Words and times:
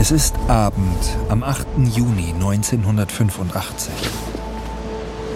Es 0.00 0.12
ist 0.12 0.36
Abend 0.46 1.18
am 1.28 1.42
8. 1.42 1.66
Juni 1.92 2.32
1985. 2.32 3.92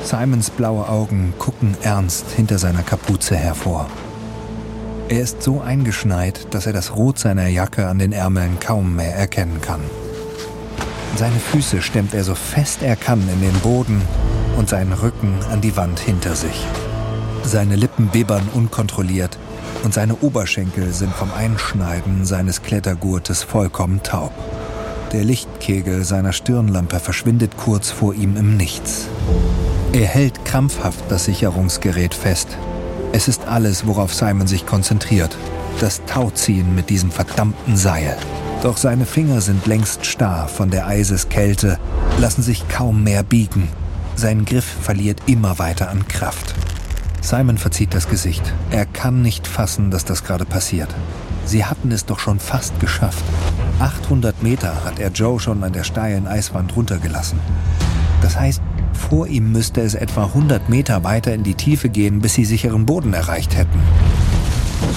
Simons 0.04 0.50
blaue 0.50 0.88
Augen 0.88 1.34
gucken 1.36 1.76
ernst 1.82 2.30
hinter 2.30 2.58
seiner 2.58 2.84
Kapuze 2.84 3.34
hervor. 3.34 3.88
Er 5.08 5.20
ist 5.20 5.42
so 5.42 5.60
eingeschneit, 5.60 6.46
dass 6.54 6.66
er 6.66 6.72
das 6.72 6.94
Rot 6.94 7.18
seiner 7.18 7.48
Jacke 7.48 7.88
an 7.88 7.98
den 7.98 8.12
Ärmeln 8.12 8.60
kaum 8.60 8.94
mehr 8.94 9.16
erkennen 9.16 9.60
kann. 9.60 9.80
Seine 11.16 11.40
Füße 11.40 11.82
stemmt 11.82 12.14
er 12.14 12.22
so 12.22 12.36
fest 12.36 12.82
er 12.82 12.94
kann 12.94 13.28
in 13.28 13.40
den 13.40 13.58
Boden 13.62 14.00
und 14.56 14.68
seinen 14.68 14.92
Rücken 14.92 15.40
an 15.50 15.60
die 15.60 15.76
Wand 15.76 15.98
hinter 15.98 16.36
sich. 16.36 16.68
Seine 17.42 17.74
Lippen 17.74 18.06
bibbern 18.06 18.48
unkontrolliert 18.54 19.36
und 19.84 19.94
seine 19.94 20.16
Oberschenkel 20.16 20.92
sind 20.92 21.12
vom 21.12 21.32
Einschneiden 21.32 22.24
seines 22.24 22.62
Klettergurtes 22.62 23.42
vollkommen 23.42 24.02
taub. 24.02 24.32
Der 25.12 25.24
Lichtkegel 25.24 26.04
seiner 26.04 26.32
Stirnlampe 26.32 26.98
verschwindet 26.98 27.56
kurz 27.56 27.90
vor 27.90 28.14
ihm 28.14 28.36
im 28.36 28.56
Nichts. 28.56 29.08
Er 29.92 30.06
hält 30.06 30.44
krampfhaft 30.44 31.04
das 31.10 31.26
Sicherungsgerät 31.26 32.14
fest. 32.14 32.48
Es 33.12 33.28
ist 33.28 33.46
alles, 33.46 33.86
worauf 33.86 34.14
Simon 34.14 34.46
sich 34.46 34.64
konzentriert. 34.64 35.36
Das 35.80 36.02
Tauziehen 36.06 36.74
mit 36.74 36.88
diesem 36.88 37.10
verdammten 37.10 37.76
Seil. 37.76 38.16
Doch 38.62 38.76
seine 38.78 39.04
Finger 39.04 39.40
sind 39.40 39.66
längst 39.66 40.06
starr 40.06 40.48
von 40.48 40.70
der 40.70 40.86
Eiseskälte, 40.86 41.78
lassen 42.18 42.42
sich 42.42 42.68
kaum 42.68 43.02
mehr 43.02 43.22
biegen. 43.22 43.68
Sein 44.14 44.44
Griff 44.44 44.64
verliert 44.64 45.20
immer 45.26 45.58
weiter 45.58 45.90
an 45.90 46.06
Kraft. 46.08 46.54
Simon 47.22 47.56
verzieht 47.56 47.94
das 47.94 48.08
Gesicht. 48.08 48.42
Er 48.70 48.84
kann 48.84 49.22
nicht 49.22 49.46
fassen, 49.46 49.92
dass 49.92 50.04
das 50.04 50.24
gerade 50.24 50.44
passiert. 50.44 50.92
Sie 51.46 51.64
hatten 51.64 51.92
es 51.92 52.04
doch 52.04 52.18
schon 52.18 52.40
fast 52.40 52.78
geschafft. 52.80 53.24
800 53.78 54.42
Meter 54.42 54.84
hat 54.84 54.98
er 54.98 55.10
Joe 55.10 55.38
schon 55.38 55.62
an 55.62 55.72
der 55.72 55.84
steilen 55.84 56.26
Eiswand 56.26 56.76
runtergelassen. 56.76 57.38
Das 58.20 58.38
heißt, 58.38 58.60
vor 58.92 59.28
ihm 59.28 59.52
müsste 59.52 59.80
es 59.82 59.94
etwa 59.94 60.24
100 60.24 60.68
Meter 60.68 61.04
weiter 61.04 61.32
in 61.32 61.44
die 61.44 61.54
Tiefe 61.54 61.88
gehen, 61.88 62.20
bis 62.20 62.34
sie 62.34 62.44
sicheren 62.44 62.86
Boden 62.86 63.14
erreicht 63.14 63.56
hätten. 63.56 63.80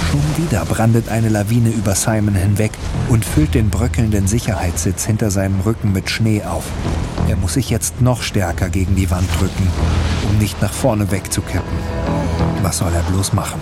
Schon 0.10 0.46
wieder 0.46 0.66
brandet 0.66 1.10
eine 1.10 1.30
Lawine 1.30 1.70
über 1.70 1.96
Simon 1.96 2.36
hinweg 2.36 2.72
und 3.10 3.26
füllt 3.26 3.54
den 3.54 3.70
bröckelnden 3.70 4.28
Sicherheitssitz 4.28 5.06
hinter 5.06 5.32
seinem 5.32 5.60
Rücken 5.62 5.92
mit 5.92 6.10
Schnee 6.10 6.44
auf. 6.44 6.64
Er 7.28 7.36
muss 7.36 7.54
sich 7.56 7.70
jetzt 7.70 8.02
noch 8.02 8.22
stärker 8.22 8.70
gegen 8.70 8.96
die 8.96 9.10
Wand 9.12 9.28
drücken, 9.40 9.68
um 10.30 10.38
nicht 10.38 10.62
nach 10.62 10.74
vorne 10.74 11.12
wegzukippen. 11.12 11.78
Was 12.62 12.80
soll 12.80 12.94
er 12.94 13.04
bloß 13.04 13.34
machen? 13.34 13.60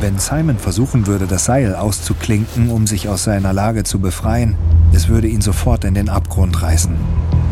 Wenn 0.00 0.18
Simon 0.18 0.58
versuchen 0.58 1.06
würde, 1.08 1.26
das 1.26 1.46
Seil 1.46 1.74
auszuklinken, 1.74 2.70
um 2.70 2.86
sich 2.86 3.08
aus 3.08 3.24
seiner 3.24 3.52
Lage 3.52 3.82
zu 3.82 3.98
befreien, 3.98 4.56
es 4.92 5.08
würde 5.08 5.26
ihn 5.26 5.40
sofort 5.40 5.84
in 5.84 5.94
den 5.94 6.08
Abgrund 6.08 6.62
reißen. 6.62 6.94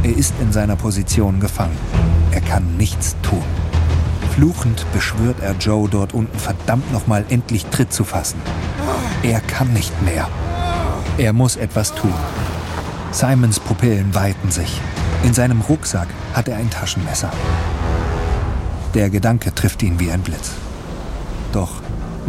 Er 0.04 0.16
ist 0.16 0.34
in 0.40 0.52
seiner 0.52 0.76
Position 0.76 1.40
gefangen. 1.40 1.76
Er 2.30 2.40
kann 2.40 2.76
nichts 2.76 3.16
tun. 3.22 3.42
Fluchend 4.36 4.84
beschwört 4.92 5.40
er 5.40 5.54
Joe 5.54 5.88
dort 5.88 6.12
unten 6.12 6.38
verdammt 6.38 6.92
nochmal 6.92 7.24
endlich 7.30 7.64
Tritt 7.66 7.90
zu 7.90 8.04
fassen. 8.04 8.38
Er 9.22 9.40
kann 9.40 9.72
nicht 9.72 10.02
mehr. 10.02 10.28
Er 11.16 11.32
muss 11.32 11.56
etwas 11.56 11.94
tun. 11.94 12.12
Simons 13.12 13.58
Pupillen 13.58 14.14
weiten 14.14 14.50
sich. 14.50 14.78
In 15.22 15.32
seinem 15.32 15.62
Rucksack 15.62 16.08
hat 16.34 16.48
er 16.48 16.58
ein 16.58 16.68
Taschenmesser. 16.68 17.32
Der 18.92 19.08
Gedanke 19.08 19.54
trifft 19.54 19.82
ihn 19.82 19.98
wie 19.98 20.10
ein 20.10 20.20
Blitz. 20.20 20.50
Doch 21.52 21.80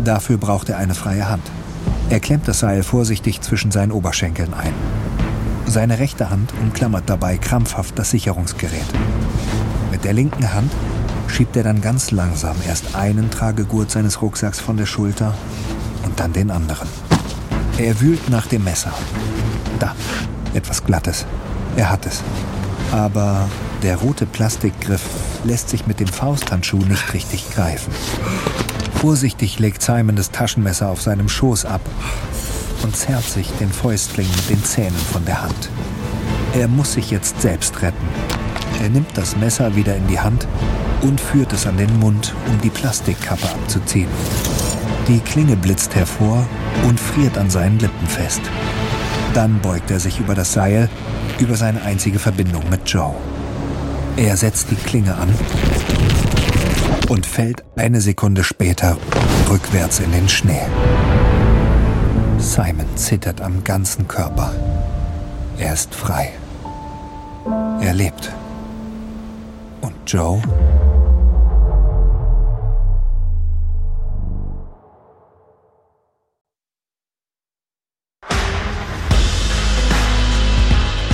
dafür 0.01 0.37
braucht 0.37 0.69
er 0.69 0.77
eine 0.77 0.95
freie 0.95 1.27
Hand. 1.27 1.43
Er 2.09 2.21
klemmt 2.21 2.47
das 2.47 2.59
Seil 2.59 2.83
vorsichtig 2.83 3.41
zwischen 3.41 3.71
seinen 3.71 3.91
Oberschenkeln 3.91 4.53
ein. 4.53 4.73
Seine 5.65 5.99
rechte 5.99 6.29
Hand 6.29 6.53
umklammert 6.61 7.03
dabei 7.07 7.37
krampfhaft 7.37 7.99
das 7.99 8.11
Sicherungsgerät. 8.11 8.87
Mit 9.91 10.05
der 10.05 10.13
linken 10.13 10.53
Hand 10.53 10.71
schiebt 11.27 11.55
er 11.55 11.63
dann 11.63 11.81
ganz 11.81 12.11
langsam 12.11 12.55
erst 12.67 12.95
einen 12.95 13.29
Tragegurt 13.29 13.91
seines 13.91 14.21
Rucksacks 14.21 14.59
von 14.59 14.77
der 14.77 14.85
Schulter 14.85 15.33
und 16.03 16.19
dann 16.19 16.33
den 16.33 16.51
anderen. 16.51 16.87
Er 17.77 17.99
wühlt 18.01 18.29
nach 18.29 18.47
dem 18.47 18.63
Messer. 18.63 18.93
Da, 19.79 19.95
etwas 20.53 20.83
Glattes. 20.83 21.25
Er 21.75 21.89
hat 21.89 22.05
es. 22.05 22.23
Aber 22.91 23.47
der 23.83 23.97
rote 23.97 24.25
Plastikgriff 24.25 25.03
lässt 25.43 25.69
sich 25.69 25.85
mit 25.85 25.99
dem 25.99 26.07
Fausthandschuh 26.07 26.77
nicht 26.77 27.13
richtig 27.13 27.51
greifen. 27.51 27.93
Vorsichtig 28.95 29.59
legt 29.59 29.83
Simon 29.83 30.15
das 30.15 30.31
Taschenmesser 30.31 30.89
auf 30.89 31.01
seinem 31.01 31.29
Schoß 31.29 31.65
ab 31.65 31.81
und 32.81 32.95
zerrt 32.95 33.25
sich 33.25 33.51
den 33.59 33.71
Fäustling 33.71 34.27
mit 34.27 34.49
den 34.49 34.63
Zähnen 34.63 34.97
von 35.11 35.23
der 35.25 35.43
Hand. 35.43 35.69
Er 36.53 36.67
muss 36.67 36.93
sich 36.93 37.11
jetzt 37.11 37.41
selbst 37.41 37.81
retten. 37.83 38.07
Er 38.81 38.89
nimmt 38.89 39.15
das 39.15 39.35
Messer 39.35 39.75
wieder 39.75 39.95
in 39.95 40.07
die 40.07 40.19
Hand 40.19 40.47
und 41.01 41.19
führt 41.19 41.53
es 41.53 41.67
an 41.67 41.77
den 41.77 41.99
Mund, 41.99 42.33
um 42.47 42.59
die 42.61 42.69
Plastikkappe 42.69 43.49
abzuziehen. 43.49 44.09
Die 45.07 45.19
Klinge 45.19 45.55
blitzt 45.55 45.95
hervor 45.95 46.45
und 46.87 46.99
friert 46.99 47.37
an 47.37 47.49
seinen 47.49 47.79
Lippen 47.79 48.07
fest. 48.07 48.41
Dann 49.33 49.59
beugt 49.61 49.91
er 49.91 49.99
sich 49.99 50.19
über 50.19 50.35
das 50.35 50.53
Seil, 50.53 50.89
über 51.39 51.55
seine 51.55 51.81
einzige 51.83 52.19
Verbindung 52.19 52.69
mit 52.69 52.89
Joe. 52.89 53.15
Er 54.17 54.35
setzt 54.35 54.71
die 54.71 54.75
Klinge 54.75 55.15
an 55.15 55.29
und 57.07 57.25
fällt 57.25 57.63
eine 57.75 58.01
Sekunde 58.01 58.43
später 58.43 58.97
rückwärts 59.49 59.99
in 59.99 60.11
den 60.11 60.27
Schnee. 60.27 60.65
Simon 62.37 62.87
zittert 62.95 63.41
am 63.41 63.63
ganzen 63.63 64.07
Körper. 64.07 64.53
Er 65.57 65.73
ist 65.73 65.93
frei. 65.93 66.31
Er 67.81 67.93
lebt. 67.93 68.31
Und 69.81 69.95
Joe? 70.07 70.41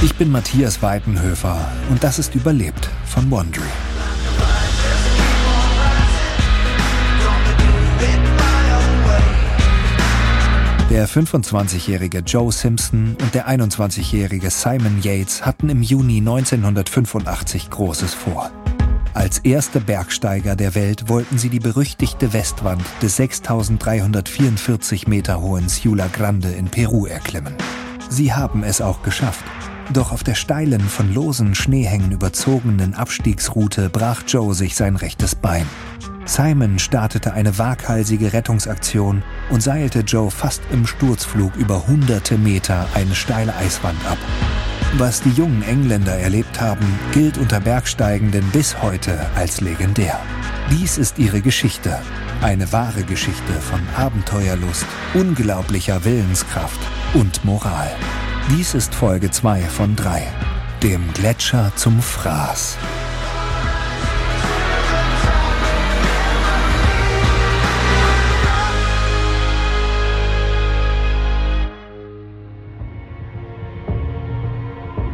Ich 0.04 0.16
bin 0.16 0.30
Matthias 0.30 0.82
Weidenhöfer 0.82 1.66
und 1.90 2.04
das 2.04 2.20
ist 2.20 2.36
Überlebt 2.36 2.90
von 3.06 3.32
Wandry. 3.32 3.62
Der 10.90 11.08
25-jährige 11.08 12.20
Joe 12.20 12.52
Simpson 12.52 13.16
und 13.22 13.34
der 13.34 13.48
21-jährige 13.48 14.50
Simon 14.50 15.02
Yates 15.02 15.46
hatten 15.46 15.70
im 15.70 15.82
Juni 15.82 16.18
1985 16.18 17.70
Großes 17.70 18.14
vor. 18.14 18.52
Als 19.14 19.40
erste 19.40 19.80
Bergsteiger 19.80 20.58
der 20.58 20.76
Welt 20.76 21.08
wollten 21.08 21.38
sie 21.38 21.48
die 21.48 21.62
berüchtigte 21.62 22.34
Westwand 22.34 22.84
des 23.02 23.16
6344 23.16 25.08
Meter 25.08 25.40
hohen 25.40 25.70
Ciula 25.70 26.08
Grande 26.08 26.50
in 26.50 26.66
Peru 26.66 27.06
erklimmen. 27.06 27.54
Sie 28.10 28.34
haben 28.34 28.64
es 28.64 28.82
auch 28.82 29.02
geschafft. 29.02 29.46
Doch 29.92 30.12
auf 30.12 30.24
der 30.24 30.36
steilen, 30.36 30.82
von 30.82 31.14
losen 31.14 31.56
Schneehängen 31.56 32.12
überzogenen 32.12 32.94
Abstiegsroute 32.94 33.90
brach 33.90 34.24
Joe 34.28 34.54
sich 34.54 34.76
sein 34.76 34.96
rechtes 34.96 35.36
Bein. 35.36 35.68
Simon 36.26 36.80
startete 36.80 37.34
eine 37.34 37.58
waghalsige 37.58 38.32
Rettungsaktion 38.32 39.24
und 39.50 39.62
seilte 39.62 40.00
Joe 40.00 40.32
fast 40.32 40.62
im 40.72 40.88
Sturzflug 40.88 41.56
über 41.58 41.86
hunderte 41.86 42.38
Meter 42.38 42.88
eine 42.94 43.14
steile 43.14 43.54
Eiswand 43.56 44.00
ab. 44.10 44.18
Was 44.98 45.22
die 45.22 45.32
jungen 45.32 45.64
Engländer 45.64 46.14
erlebt 46.14 46.62
haben, 46.62 46.86
gilt 47.12 47.38
unter 47.38 47.60
Bergsteigenden 47.60 48.46
bis 48.52 48.82
heute 48.82 49.20
als 49.36 49.60
legendär. 49.60 50.20
Dies 50.72 50.98
ist 50.98 51.20
ihre 51.20 51.42
Geschichte. 51.42 52.00
Eine 52.42 52.72
wahre 52.72 53.04
Geschichte 53.04 53.54
von 53.54 53.82
Abenteuerlust, 53.98 54.86
unglaublicher 55.14 56.06
Willenskraft 56.06 56.80
und 57.16 57.44
Moral. 57.44 57.92
Dies 58.50 58.74
ist 58.74 58.94
Folge 58.94 59.32
2 59.32 59.62
von 59.62 59.96
3. 59.96 60.22
Dem 60.84 61.14
Gletscher 61.14 61.72
zum 61.78 62.02
Fraß. 62.02 62.78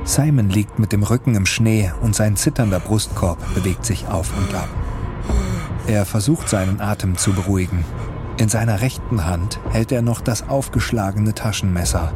Simon 0.03 0.49
liegt 0.49 0.79
mit 0.79 0.91
dem 0.91 1.03
Rücken 1.03 1.35
im 1.35 1.45
Schnee 1.45 1.91
und 2.01 2.15
sein 2.15 2.35
zitternder 2.35 2.79
Brustkorb 2.79 3.37
bewegt 3.53 3.85
sich 3.85 4.07
auf 4.07 4.35
und 4.35 4.55
ab. 4.55 4.69
Er 5.85 6.05
versucht 6.07 6.49
seinen 6.49 6.81
Atem 6.81 7.15
zu 7.15 7.33
beruhigen. 7.33 7.85
In 8.39 8.49
seiner 8.49 8.81
rechten 8.81 9.25
Hand 9.25 9.59
hält 9.69 9.91
er 9.91 10.01
noch 10.01 10.21
das 10.21 10.49
aufgeschlagene 10.49 11.35
Taschenmesser. 11.35 12.11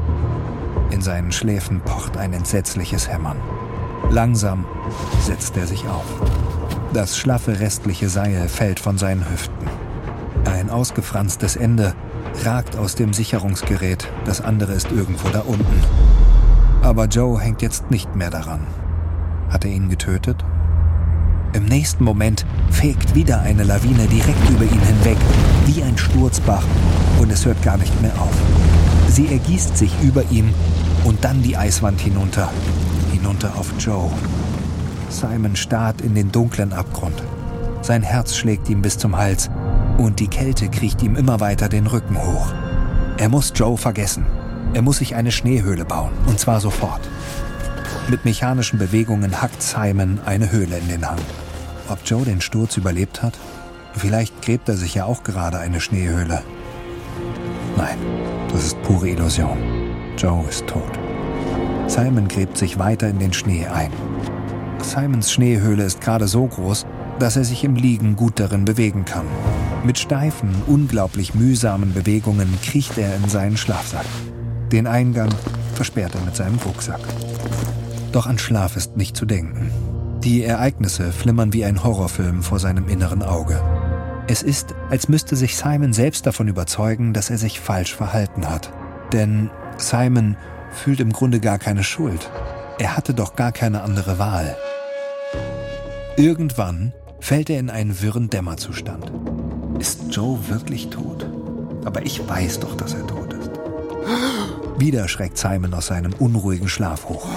In 0.93 1.01
seinen 1.01 1.31
Schläfen 1.31 1.81
pocht 1.81 2.17
ein 2.17 2.33
entsetzliches 2.33 3.09
Hämmern. 3.09 3.37
Langsam 4.11 4.63
setzt 5.21 5.57
er 5.57 5.65
sich 5.65 5.87
auf. 5.87 6.05
Das 6.93 7.17
schlaffe 7.17 7.59
restliche 7.59 8.09
Seil 8.09 8.47
fällt 8.47 8.79
von 8.79 8.99
seinen 8.99 9.27
Hüften. 9.27 9.67
Ein 10.45 10.69
ausgefranstes 10.69 11.55
Ende 11.55 11.95
ragt 12.45 12.77
aus 12.77 12.93
dem 12.93 13.11
Sicherungsgerät, 13.11 14.07
das 14.25 14.41
andere 14.41 14.73
ist 14.73 14.91
irgendwo 14.91 15.29
da 15.29 15.39
unten. 15.39 15.83
Aber 16.83 17.05
Joe 17.05 17.39
hängt 17.39 17.63
jetzt 17.63 17.89
nicht 17.89 18.15
mehr 18.15 18.29
daran. 18.29 18.67
Hat 19.49 19.65
er 19.65 19.71
ihn 19.71 19.89
getötet? 19.89 20.45
Im 21.53 21.65
nächsten 21.65 22.03
Moment 22.03 22.45
fegt 22.69 23.15
wieder 23.15 23.41
eine 23.41 23.63
Lawine 23.63 24.05
direkt 24.05 24.47
über 24.51 24.65
ihn 24.65 24.81
hinweg, 24.81 25.17
wie 25.65 25.81
ein 25.81 25.97
Sturzbach, 25.97 26.63
und 27.19 27.31
es 27.31 27.47
hört 27.47 27.63
gar 27.63 27.77
nicht 27.77 27.99
mehr 28.03 28.13
auf. 28.21 28.35
Sie 29.09 29.31
ergießt 29.31 29.77
sich 29.77 29.91
über 30.01 30.23
ihm 30.31 30.53
und 31.03 31.23
dann 31.23 31.41
die 31.41 31.57
Eiswand 31.57 31.99
hinunter, 31.99 32.49
hinunter 33.11 33.55
auf 33.57 33.73
Joe. 33.79 34.09
Simon 35.09 35.55
starrt 35.55 36.01
in 36.01 36.15
den 36.15 36.31
dunklen 36.31 36.73
Abgrund. 36.73 37.21
Sein 37.81 38.01
Herz 38.01 38.35
schlägt 38.35 38.69
ihm 38.69 38.81
bis 38.81 38.97
zum 38.97 39.17
Hals 39.17 39.49
und 39.97 40.19
die 40.19 40.27
Kälte 40.27 40.69
kriecht 40.69 41.01
ihm 41.03 41.15
immer 41.15 41.39
weiter 41.39 41.69
den 41.69 41.87
Rücken 41.87 42.17
hoch. 42.17 42.53
Er 43.17 43.29
muss 43.29 43.53
Joe 43.55 43.77
vergessen. 43.77 44.25
Er 44.73 44.81
muss 44.81 44.97
sich 44.97 45.15
eine 45.15 45.31
Schneehöhle 45.31 45.85
bauen, 45.85 46.11
und 46.25 46.39
zwar 46.39 46.59
sofort. 46.59 47.01
Mit 48.09 48.25
mechanischen 48.25 48.79
Bewegungen 48.79 49.41
hackt 49.41 49.61
Simon 49.61 50.19
eine 50.25 50.51
Höhle 50.51 50.77
in 50.77 50.87
den 50.87 51.07
Hang. 51.07 51.19
Ob 51.89 51.99
Joe 52.05 52.25
den 52.25 52.41
Sturz 52.41 52.77
überlebt 52.77 53.21
hat? 53.21 53.37
Vielleicht 53.93 54.41
gräbt 54.41 54.67
er 54.69 54.75
sich 54.75 54.95
ja 54.95 55.05
auch 55.05 55.23
gerade 55.23 55.59
eine 55.59 55.79
Schneehöhle. 55.79 56.41
Nein, 57.77 57.97
das 58.51 58.65
ist 58.65 58.81
pure 58.81 59.09
Illusion. 59.09 59.82
Joe 60.17 60.45
ist 60.47 60.67
tot. 60.67 60.91
Simon 61.87 62.27
gräbt 62.27 62.57
sich 62.57 62.79
weiter 62.79 63.09
in 63.09 63.19
den 63.19 63.33
Schnee 63.33 63.67
ein. 63.67 63.91
Simons 64.81 65.31
Schneehöhle 65.31 65.83
ist 65.83 66.01
gerade 66.01 66.27
so 66.27 66.45
groß, 66.47 66.85
dass 67.19 67.35
er 67.35 67.43
sich 67.43 67.63
im 67.63 67.75
Liegen 67.75 68.15
gut 68.15 68.39
darin 68.39 68.65
bewegen 68.65 69.05
kann. 69.05 69.25
Mit 69.83 69.99
steifen, 69.99 70.49
unglaublich 70.67 71.35
mühsamen 71.35 71.93
Bewegungen 71.93 72.49
kriecht 72.63 72.97
er 72.97 73.15
in 73.15 73.29
seinen 73.29 73.57
Schlafsack. 73.57 74.05
Den 74.71 74.87
Eingang 74.87 75.29
versperrt 75.75 76.15
er 76.15 76.21
mit 76.21 76.35
seinem 76.35 76.57
Rucksack. 76.65 77.01
Doch 78.11 78.27
an 78.27 78.37
Schlaf 78.37 78.75
ist 78.75 78.97
nicht 78.97 79.17
zu 79.17 79.25
denken. 79.25 79.71
Die 80.23 80.43
Ereignisse 80.43 81.11
flimmern 81.11 81.51
wie 81.51 81.65
ein 81.65 81.83
Horrorfilm 81.83 82.43
vor 82.43 82.59
seinem 82.59 82.87
inneren 82.87 83.23
Auge. 83.23 83.61
Es 84.27 84.41
ist, 84.41 84.73
als 84.89 85.09
müsste 85.09 85.35
sich 85.35 85.57
Simon 85.57 85.91
selbst 85.91 86.25
davon 86.25 86.47
überzeugen, 86.47 87.13
dass 87.13 87.29
er 87.29 87.37
sich 87.37 87.59
falsch 87.59 87.93
verhalten 87.93 88.49
hat. 88.49 88.71
Denn 89.13 89.49
Simon 89.77 90.35
fühlt 90.71 90.99
im 90.99 91.13
Grunde 91.13 91.39
gar 91.39 91.59
keine 91.59 91.83
Schuld. 91.83 92.29
Er 92.79 92.97
hatte 92.97 93.13
doch 93.13 93.35
gar 93.35 93.51
keine 93.51 93.83
andere 93.83 94.19
Wahl. 94.19 94.57
Irgendwann 96.17 96.93
fällt 97.19 97.49
er 97.49 97.59
in 97.59 97.69
einen 97.69 98.01
wirren 98.01 98.29
Dämmerzustand. 98.29 99.11
Ist 99.79 100.01
Joe 100.09 100.37
wirklich 100.49 100.89
tot? 100.89 101.27
Aber 101.85 102.03
ich 102.05 102.27
weiß 102.27 102.59
doch, 102.59 102.75
dass 102.75 102.93
er 102.93 103.05
tot 103.07 103.33
ist. 103.33 103.51
Wieder 104.77 105.07
schreckt 105.07 105.37
Simon 105.37 105.73
aus 105.73 105.87
seinem 105.87 106.13
unruhigen 106.13 106.67
Schlaf 106.67 107.07
hoch. 107.07 107.27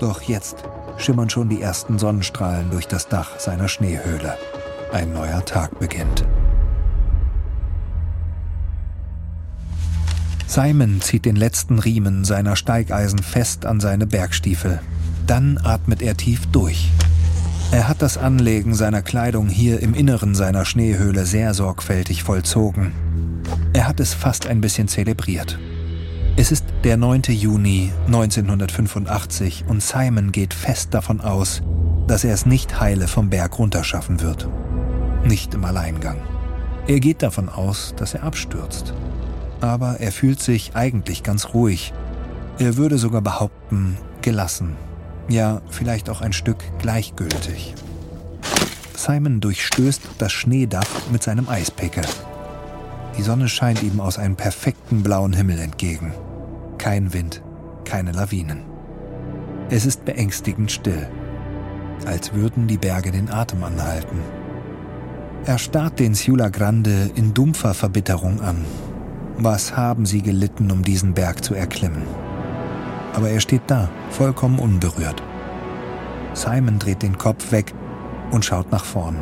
Doch 0.00 0.22
jetzt 0.22 0.56
schimmern 0.98 1.30
schon 1.30 1.48
die 1.48 1.62
ersten 1.62 1.98
Sonnenstrahlen 1.98 2.70
durch 2.70 2.88
das 2.88 3.08
Dach 3.08 3.38
seiner 3.38 3.68
Schneehöhle. 3.68 4.36
Ein 4.92 5.12
neuer 5.12 5.44
Tag 5.44 5.78
beginnt. 5.78 6.24
Simon 10.52 11.00
zieht 11.00 11.24
den 11.24 11.36
letzten 11.36 11.78
Riemen 11.78 12.26
seiner 12.26 12.56
Steigeisen 12.56 13.20
fest 13.20 13.64
an 13.64 13.80
seine 13.80 14.06
Bergstiefel. 14.06 14.82
Dann 15.26 15.56
atmet 15.56 16.02
er 16.02 16.14
tief 16.14 16.44
durch. 16.52 16.90
Er 17.70 17.88
hat 17.88 18.02
das 18.02 18.18
Anlegen 18.18 18.74
seiner 18.74 19.00
Kleidung 19.00 19.48
hier 19.48 19.80
im 19.80 19.94
Inneren 19.94 20.34
seiner 20.34 20.66
Schneehöhle 20.66 21.24
sehr 21.24 21.54
sorgfältig 21.54 22.22
vollzogen. 22.22 22.92
Er 23.72 23.88
hat 23.88 23.98
es 23.98 24.12
fast 24.12 24.46
ein 24.46 24.60
bisschen 24.60 24.88
zelebriert. 24.88 25.58
Es 26.36 26.52
ist 26.52 26.66
der 26.84 26.98
9. 26.98 27.22
Juni 27.28 27.90
1985 28.08 29.64
und 29.68 29.82
Simon 29.82 30.32
geht 30.32 30.52
fest 30.52 30.92
davon 30.92 31.22
aus, 31.22 31.62
dass 32.06 32.24
er 32.24 32.34
es 32.34 32.44
nicht 32.44 32.78
heile 32.78 33.08
vom 33.08 33.30
Berg 33.30 33.58
runterschaffen 33.58 34.20
wird. 34.20 34.50
Nicht 35.24 35.54
im 35.54 35.64
Alleingang. 35.64 36.18
Er 36.86 37.00
geht 37.00 37.22
davon 37.22 37.48
aus, 37.48 37.94
dass 37.96 38.12
er 38.12 38.24
abstürzt. 38.24 38.92
Aber 39.62 40.00
er 40.00 40.12
fühlt 40.12 40.40
sich 40.40 40.74
eigentlich 40.74 41.22
ganz 41.22 41.54
ruhig. 41.54 41.94
Er 42.58 42.76
würde 42.76 42.98
sogar 42.98 43.22
behaupten, 43.22 43.96
gelassen. 44.20 44.76
Ja, 45.28 45.62
vielleicht 45.70 46.10
auch 46.10 46.20
ein 46.20 46.32
Stück 46.32 46.58
gleichgültig. 46.80 47.74
Simon 48.94 49.40
durchstößt 49.40 50.02
das 50.18 50.32
Schneedach 50.32 50.88
mit 51.10 51.22
seinem 51.22 51.48
Eispickel. 51.48 52.04
Die 53.16 53.22
Sonne 53.22 53.48
scheint 53.48 53.82
ihm 53.82 54.00
aus 54.00 54.18
einem 54.18 54.36
perfekten 54.36 55.02
blauen 55.02 55.32
Himmel 55.32 55.58
entgegen. 55.58 56.12
Kein 56.78 57.12
Wind, 57.12 57.40
keine 57.84 58.12
Lawinen. 58.12 58.64
Es 59.70 59.86
ist 59.86 60.04
beängstigend 60.04 60.72
still, 60.72 61.08
als 62.04 62.34
würden 62.34 62.66
die 62.66 62.78
Berge 62.78 63.12
den 63.12 63.30
Atem 63.30 63.62
anhalten. 63.62 64.18
Er 65.44 65.58
starrt 65.58 65.98
den 65.98 66.14
Ciula 66.14 66.48
Grande 66.48 67.10
in 67.14 67.32
dumpfer 67.32 67.74
Verbitterung 67.74 68.40
an. 68.40 68.64
Was 69.38 69.76
haben 69.76 70.06
sie 70.06 70.22
gelitten, 70.22 70.70
um 70.70 70.82
diesen 70.82 71.14
Berg 71.14 71.42
zu 71.42 71.54
erklimmen? 71.54 72.02
Aber 73.14 73.30
er 73.30 73.40
steht 73.40 73.62
da, 73.66 73.88
vollkommen 74.10 74.58
unberührt. 74.58 75.22
Simon 76.34 76.78
dreht 76.78 77.02
den 77.02 77.18
Kopf 77.18 77.52
weg 77.52 77.74
und 78.30 78.44
schaut 78.44 78.70
nach 78.70 78.84
vorn, 78.84 79.16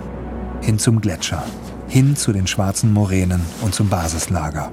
hin 0.60 0.78
zum 0.78 1.00
Gletscher, 1.00 1.42
hin 1.88 2.16
zu 2.16 2.32
den 2.32 2.46
schwarzen 2.46 2.92
Moränen 2.92 3.40
und 3.62 3.74
zum 3.74 3.88
Basislager. 3.88 4.70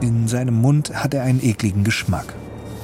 In 0.00 0.28
seinem 0.28 0.54
Mund 0.54 0.94
hat 0.94 1.14
er 1.14 1.22
einen 1.22 1.44
ekligen 1.44 1.84
Geschmack. 1.84 2.34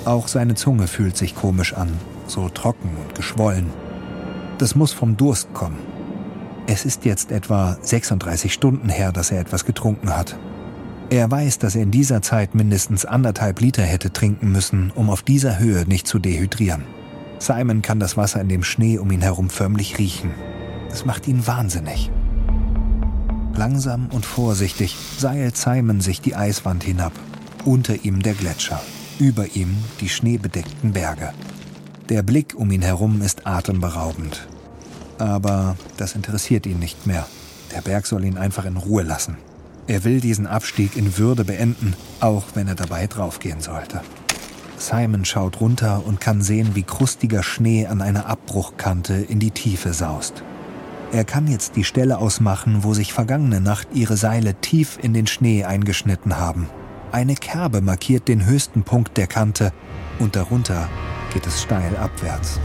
Auch 0.04 0.28
seine 0.28 0.54
Zunge 0.54 0.86
fühlt 0.86 1.16
sich 1.16 1.34
komisch 1.34 1.72
an, 1.72 1.88
so 2.26 2.48
trocken 2.48 2.90
und 3.02 3.14
geschwollen. 3.14 3.70
Das 4.58 4.74
muss 4.74 4.92
vom 4.92 5.16
Durst 5.16 5.52
kommen. 5.54 5.78
Es 6.66 6.84
ist 6.84 7.04
jetzt 7.04 7.32
etwa 7.32 7.76
36 7.80 8.52
Stunden 8.52 8.88
her, 8.88 9.12
dass 9.12 9.30
er 9.30 9.40
etwas 9.40 9.64
getrunken 9.64 10.16
hat. 10.16 10.36
Er 11.08 11.30
weiß, 11.30 11.58
dass 11.60 11.76
er 11.76 11.82
in 11.82 11.92
dieser 11.92 12.20
Zeit 12.20 12.56
mindestens 12.56 13.04
anderthalb 13.04 13.60
Liter 13.60 13.82
hätte 13.82 14.12
trinken 14.12 14.50
müssen, 14.50 14.90
um 14.90 15.08
auf 15.08 15.22
dieser 15.22 15.58
Höhe 15.58 15.86
nicht 15.86 16.08
zu 16.08 16.18
dehydrieren. 16.18 16.82
Simon 17.38 17.80
kann 17.82 18.00
das 18.00 18.16
Wasser 18.16 18.40
in 18.40 18.48
dem 18.48 18.64
Schnee 18.64 18.98
um 18.98 19.10
ihn 19.12 19.20
herum 19.20 19.48
förmlich 19.48 19.98
riechen. 19.98 20.32
Es 20.90 21.04
macht 21.04 21.28
ihn 21.28 21.46
wahnsinnig. 21.46 22.10
Langsam 23.54 24.08
und 24.10 24.26
vorsichtig 24.26 24.96
seilt 25.16 25.56
Simon 25.56 26.00
sich 26.00 26.20
die 26.20 26.34
Eiswand 26.34 26.82
hinab. 26.82 27.12
Unter 27.64 28.04
ihm 28.04 28.22
der 28.22 28.34
Gletscher, 28.34 28.80
über 29.18 29.46
ihm 29.54 29.76
die 30.00 30.08
schneebedeckten 30.08 30.92
Berge. 30.92 31.32
Der 32.08 32.22
Blick 32.22 32.54
um 32.56 32.70
ihn 32.70 32.82
herum 32.82 33.22
ist 33.22 33.46
atemberaubend. 33.46 34.48
Aber 35.18 35.76
das 35.96 36.14
interessiert 36.16 36.66
ihn 36.66 36.78
nicht 36.78 37.06
mehr. 37.06 37.26
Der 37.74 37.80
Berg 37.80 38.06
soll 38.06 38.24
ihn 38.24 38.38
einfach 38.38 38.64
in 38.64 38.76
Ruhe 38.76 39.02
lassen. 39.02 39.36
Er 39.88 40.04
will 40.04 40.20
diesen 40.20 40.46
Abstieg 40.46 40.96
in 40.96 41.16
Würde 41.16 41.44
beenden, 41.44 41.94
auch 42.20 42.44
wenn 42.54 42.66
er 42.66 42.74
dabei 42.74 43.06
draufgehen 43.06 43.60
sollte. 43.60 44.00
Simon 44.78 45.24
schaut 45.24 45.60
runter 45.60 46.02
und 46.04 46.20
kann 46.20 46.42
sehen, 46.42 46.74
wie 46.74 46.82
krustiger 46.82 47.42
Schnee 47.42 47.86
an 47.86 48.02
einer 48.02 48.26
Abbruchkante 48.26 49.14
in 49.14 49.38
die 49.38 49.52
Tiefe 49.52 49.92
saust. 49.92 50.42
Er 51.12 51.24
kann 51.24 51.46
jetzt 51.46 51.76
die 51.76 51.84
Stelle 51.84 52.18
ausmachen, 52.18 52.82
wo 52.82 52.92
sich 52.92 53.12
vergangene 53.12 53.60
Nacht 53.60 53.88
ihre 53.94 54.16
Seile 54.16 54.54
tief 54.54 54.98
in 55.00 55.14
den 55.14 55.26
Schnee 55.26 55.64
eingeschnitten 55.64 56.36
haben. 56.36 56.68
Eine 57.12 57.36
Kerbe 57.36 57.80
markiert 57.80 58.26
den 58.28 58.44
höchsten 58.44 58.82
Punkt 58.82 59.16
der 59.16 59.28
Kante 59.28 59.72
und 60.18 60.34
darunter 60.34 60.88
geht 61.32 61.46
es 61.46 61.62
steil 61.62 61.96
abwärts. 61.96 62.58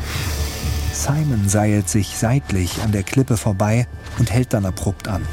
Simon 0.92 1.48
seilt 1.48 1.88
sich 1.88 2.18
seitlich 2.18 2.82
an 2.84 2.92
der 2.92 3.04
Klippe 3.04 3.38
vorbei 3.38 3.88
und 4.18 4.32
hält 4.32 4.54
dann 4.54 4.66
abrupt 4.66 5.08
an. 5.08 5.26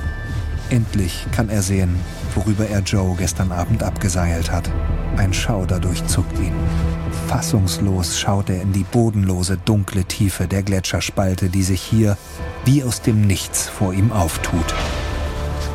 Endlich 0.71 1.27
kann 1.33 1.49
er 1.49 1.63
sehen, 1.63 1.97
worüber 2.35 2.69
er 2.69 2.81
Joe 2.81 3.17
gestern 3.17 3.53
Abend 3.53 3.83
abgeseilt 3.83 4.53
hat. 4.53 4.71
Ein 5.17 5.33
Schauder 5.33 5.81
durchzuckt 5.81 6.39
ihn. 6.39 6.53
Fassungslos 7.27 8.19
schaut 8.19 8.51
er 8.51 8.61
in 8.61 8.73
die 8.73 8.85
bodenlose, 8.85 9.57
dunkle 9.57 10.05
Tiefe 10.05 10.47
der 10.47 10.63
Gletscherspalte, 10.63 11.49
die 11.49 11.63
sich 11.63 11.81
hier 11.81 12.19
wie 12.67 12.85
aus 12.85 13.01
dem 13.01 13.27
Nichts 13.27 13.67
vor 13.67 13.95
ihm 13.95 14.13
auftut. 14.13 14.75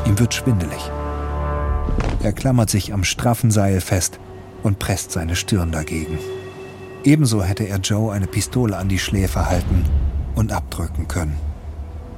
Ihm 0.06 0.18
wird 0.18 0.34
schwindelig. 0.34 0.90
Er 2.22 2.32
klammert 2.32 2.70
sich 2.70 2.92
am 2.92 3.02
straffen 3.02 3.50
Seil 3.50 3.80
fest 3.80 4.20
und 4.62 4.78
presst 4.78 5.10
seine 5.10 5.34
Stirn 5.34 5.72
dagegen. 5.72 6.18
Ebenso 7.02 7.42
hätte 7.42 7.64
er 7.64 7.78
Joe 7.78 8.12
eine 8.12 8.26
Pistole 8.26 8.76
an 8.76 8.88
die 8.88 8.98
Schläfe 8.98 9.46
halten 9.46 9.84
und 10.34 10.52
abdrücken 10.52 11.08
können. 11.08 11.36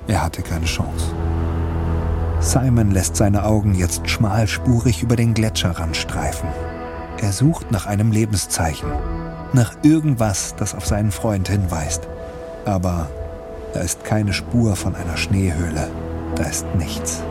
Er 0.06 0.22
hatte 0.22 0.42
keine 0.42 0.66
Chance. 0.66 1.14
Simon 2.40 2.90
lässt 2.90 3.16
seine 3.16 3.44
Augen 3.44 3.74
jetzt 3.74 4.08
schmalspurig 4.08 5.02
über 5.02 5.16
den 5.16 5.34
Gletscherrand 5.34 5.96
streifen. 5.96 6.48
Er 7.20 7.32
sucht 7.32 7.72
nach 7.72 7.86
einem 7.86 8.12
Lebenszeichen, 8.12 8.90
nach 9.52 9.72
irgendwas, 9.82 10.54
das 10.56 10.74
auf 10.74 10.86
seinen 10.86 11.10
Freund 11.10 11.48
hinweist. 11.48 12.08
Aber 12.64 13.08
da 13.72 13.80
ist 13.80 14.04
keine 14.04 14.32
Spur 14.32 14.76
von 14.76 14.94
einer 14.94 15.16
Schneehöhle, 15.16 15.88
da 16.34 16.44
ist 16.44 16.66
nichts. 16.76 17.22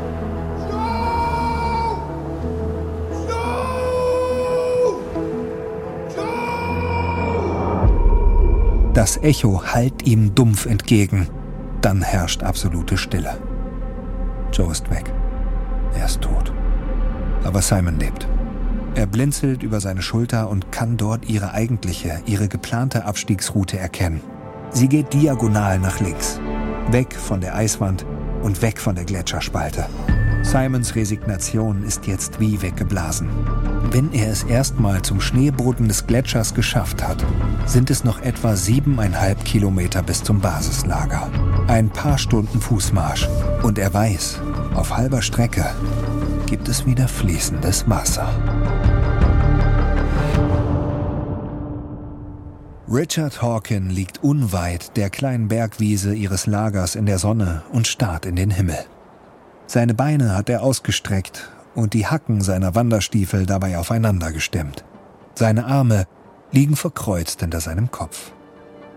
Das 8.94 9.18
Echo 9.18 9.62
hallt 9.66 10.08
ihm 10.08 10.34
dumpf 10.36 10.66
entgegen. 10.66 11.28
Dann 11.82 12.02
herrscht 12.02 12.44
absolute 12.44 12.98
Stille. 12.98 13.38
Joe 14.56 14.72
ist 14.72 14.90
weg. 14.90 15.12
Er 15.96 16.06
ist 16.06 16.22
tot. 16.22 16.54
Aber 17.44 17.62
Simon 17.62 18.00
lebt. 18.00 18.26
Er 18.96 19.06
blinzelt 19.06 19.64
über 19.64 19.82
seine 19.82 20.02
Schulter 20.02 20.50
und 20.50 20.72
kann 20.72 20.96
dort 20.96 21.28
ihre 21.28 21.52
eigentliche, 21.52 22.22
ihre 22.26 22.48
geplante 22.48 23.04
Abstiegsroute 23.04 23.78
erkennen. 23.78 24.22
Sie 24.72 24.88
geht 24.88 25.12
diagonal 25.12 25.78
nach 25.80 26.00
links. 26.00 26.40
Weg 26.90 27.14
von 27.14 27.42
der 27.42 27.56
Eiswand 27.56 28.06
und 28.44 28.62
weg 28.62 28.80
von 28.80 28.96
der 28.96 29.04
Gletscherspalte. 29.04 29.88
Simons 30.44 30.96
Resignation 30.96 31.84
ist 31.84 32.08
jetzt 32.08 32.40
wie 32.40 32.62
weggeblasen. 32.62 33.28
Wenn 33.92 34.14
er 34.14 34.32
es 34.32 34.44
erstmal 34.44 35.02
zum 35.02 35.20
Schneeboden 35.20 35.90
des 35.90 36.08
Gletschers 36.08 36.54
geschafft 36.54 37.06
hat, 37.06 37.26
sind 37.66 37.90
es 37.90 38.06
noch 38.06 38.22
etwa 38.22 38.56
siebeneinhalb 38.56 39.44
Kilometer 39.44 40.02
bis 40.02 40.24
zum 40.24 40.40
Basislager. 40.40 41.30
Ein 41.68 41.90
paar 41.90 42.20
Stunden 42.20 42.62
Fußmarsch. 42.62 43.28
Und 43.64 43.80
er 43.80 43.92
weiß, 43.92 44.40
auf 44.76 44.96
halber 44.96 45.24
Strecke 45.24 45.66
gibt 46.46 46.68
es 46.70 46.86
wieder 46.86 47.08
fließendes 47.08 47.90
Wasser. 47.90 48.30
Richard 52.88 53.42
Hawkin 53.42 53.90
liegt 53.90 54.24
unweit 54.24 54.96
der 54.96 55.10
kleinen 55.10 55.48
Bergwiese 55.48 56.14
ihres 56.14 56.46
Lagers 56.46 56.94
in 56.96 57.08
der 57.08 57.18
Sonne 57.18 57.64
und 57.72 57.88
starrt 57.88 58.28
in 58.28 58.36
den 58.36 58.52
Himmel. 58.52 58.78
Seine 59.66 59.96
Beine 59.96 60.38
hat 60.38 60.50
er 60.50 60.62
ausgestreckt 60.62 61.50
und 61.74 61.96
die 61.96 62.06
Hacken 62.06 62.42
seiner 62.42 62.76
Wanderstiefel 62.76 63.48
dabei 63.48 63.80
aufeinander 63.80 64.32
gestemmt. 64.32 64.86
Seine 65.34 65.66
Arme 65.66 66.06
liegen 66.52 66.76
verkreuzt 66.76 67.40
hinter 67.40 67.60
seinem 67.60 67.90
Kopf. 67.90 68.34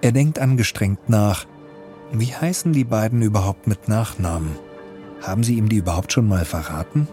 Er 0.03 0.13
denkt 0.13 0.39
angestrengt 0.39 1.09
nach. 1.09 1.47
Wie 2.13 2.35
heißen 2.35 2.73
die 2.73 2.85
beiden 2.85 3.23
überhaupt 3.23 3.67
mit 3.67 3.89
Nachnamen? 3.89 4.57
Haben 5.23 5.43
sie 5.45 5.57
ihm 5.57 5.69
die 5.69 5.77
überhaupt 5.77 6.13
schon 6.13 6.29
mal 6.29 6.45
verraten? 6.45 7.09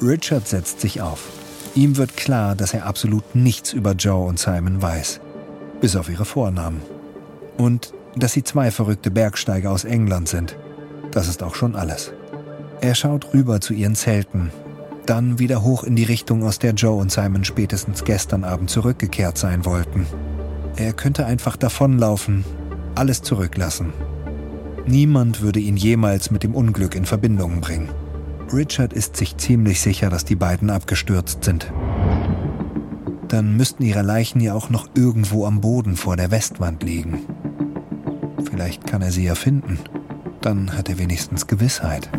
Richard 0.00 0.48
setzt 0.48 0.80
sich 0.80 1.00
auf. 1.00 1.28
Ihm 1.74 1.96
wird 1.96 2.16
klar, 2.16 2.54
dass 2.54 2.74
er 2.74 2.86
absolut 2.86 3.34
nichts 3.34 3.72
über 3.72 3.92
Joe 3.92 4.26
und 4.26 4.38
Simon 4.38 4.82
weiß 4.82 5.20
bis 5.82 5.96
auf 5.96 6.08
ihre 6.08 6.24
Vornamen. 6.24 6.80
Und 7.58 7.92
dass 8.16 8.32
sie 8.32 8.44
zwei 8.44 8.70
verrückte 8.70 9.10
Bergsteiger 9.10 9.70
aus 9.70 9.84
England 9.84 10.28
sind. 10.28 10.56
Das 11.10 11.28
ist 11.28 11.42
auch 11.42 11.54
schon 11.54 11.76
alles. 11.76 12.12
Er 12.80 12.94
schaut 12.94 13.34
rüber 13.34 13.60
zu 13.60 13.74
ihren 13.74 13.94
Zelten, 13.94 14.50
dann 15.04 15.38
wieder 15.38 15.62
hoch 15.62 15.82
in 15.84 15.96
die 15.96 16.04
Richtung, 16.04 16.44
aus 16.44 16.58
der 16.58 16.72
Joe 16.72 17.00
und 17.00 17.10
Simon 17.10 17.44
spätestens 17.44 18.04
gestern 18.04 18.44
Abend 18.44 18.70
zurückgekehrt 18.70 19.36
sein 19.36 19.64
wollten. 19.64 20.06
Er 20.76 20.92
könnte 20.92 21.26
einfach 21.26 21.56
davonlaufen, 21.56 22.44
alles 22.94 23.22
zurücklassen. 23.22 23.92
Niemand 24.86 25.42
würde 25.42 25.60
ihn 25.60 25.76
jemals 25.76 26.30
mit 26.30 26.42
dem 26.42 26.54
Unglück 26.54 26.94
in 26.94 27.04
Verbindung 27.04 27.60
bringen. 27.60 27.88
Richard 28.52 28.92
ist 28.92 29.16
sich 29.16 29.36
ziemlich 29.36 29.80
sicher, 29.80 30.10
dass 30.10 30.24
die 30.24 30.36
beiden 30.36 30.70
abgestürzt 30.70 31.44
sind 31.44 31.72
dann 33.32 33.56
müssten 33.56 33.82
ihre 33.82 34.02
Leichen 34.02 34.40
ja 34.42 34.52
auch 34.52 34.68
noch 34.68 34.88
irgendwo 34.94 35.46
am 35.46 35.62
Boden 35.62 35.96
vor 35.96 36.16
der 36.16 36.30
Westwand 36.30 36.82
liegen. 36.82 37.20
Vielleicht 38.44 38.86
kann 38.86 39.00
er 39.00 39.10
sie 39.10 39.24
ja 39.24 39.34
finden. 39.34 39.78
Dann 40.42 40.76
hat 40.76 40.90
er 40.90 40.98
wenigstens 40.98 41.46
Gewissheit. 41.46 42.10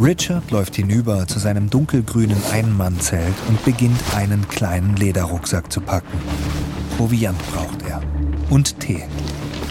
Richard 0.00 0.52
läuft 0.52 0.76
hinüber 0.76 1.26
zu 1.26 1.40
seinem 1.40 1.68
dunkelgrünen 1.68 2.36
Einmannzelt 2.52 3.34
und 3.48 3.64
beginnt 3.64 4.00
einen 4.14 4.46
kleinen 4.48 4.94
Lederrucksack 4.94 5.72
zu 5.72 5.80
packen. 5.80 6.18
Proviant 6.96 7.38
braucht 7.52 7.82
er. 7.82 8.00
Und 8.50 8.78
Tee. 8.78 9.02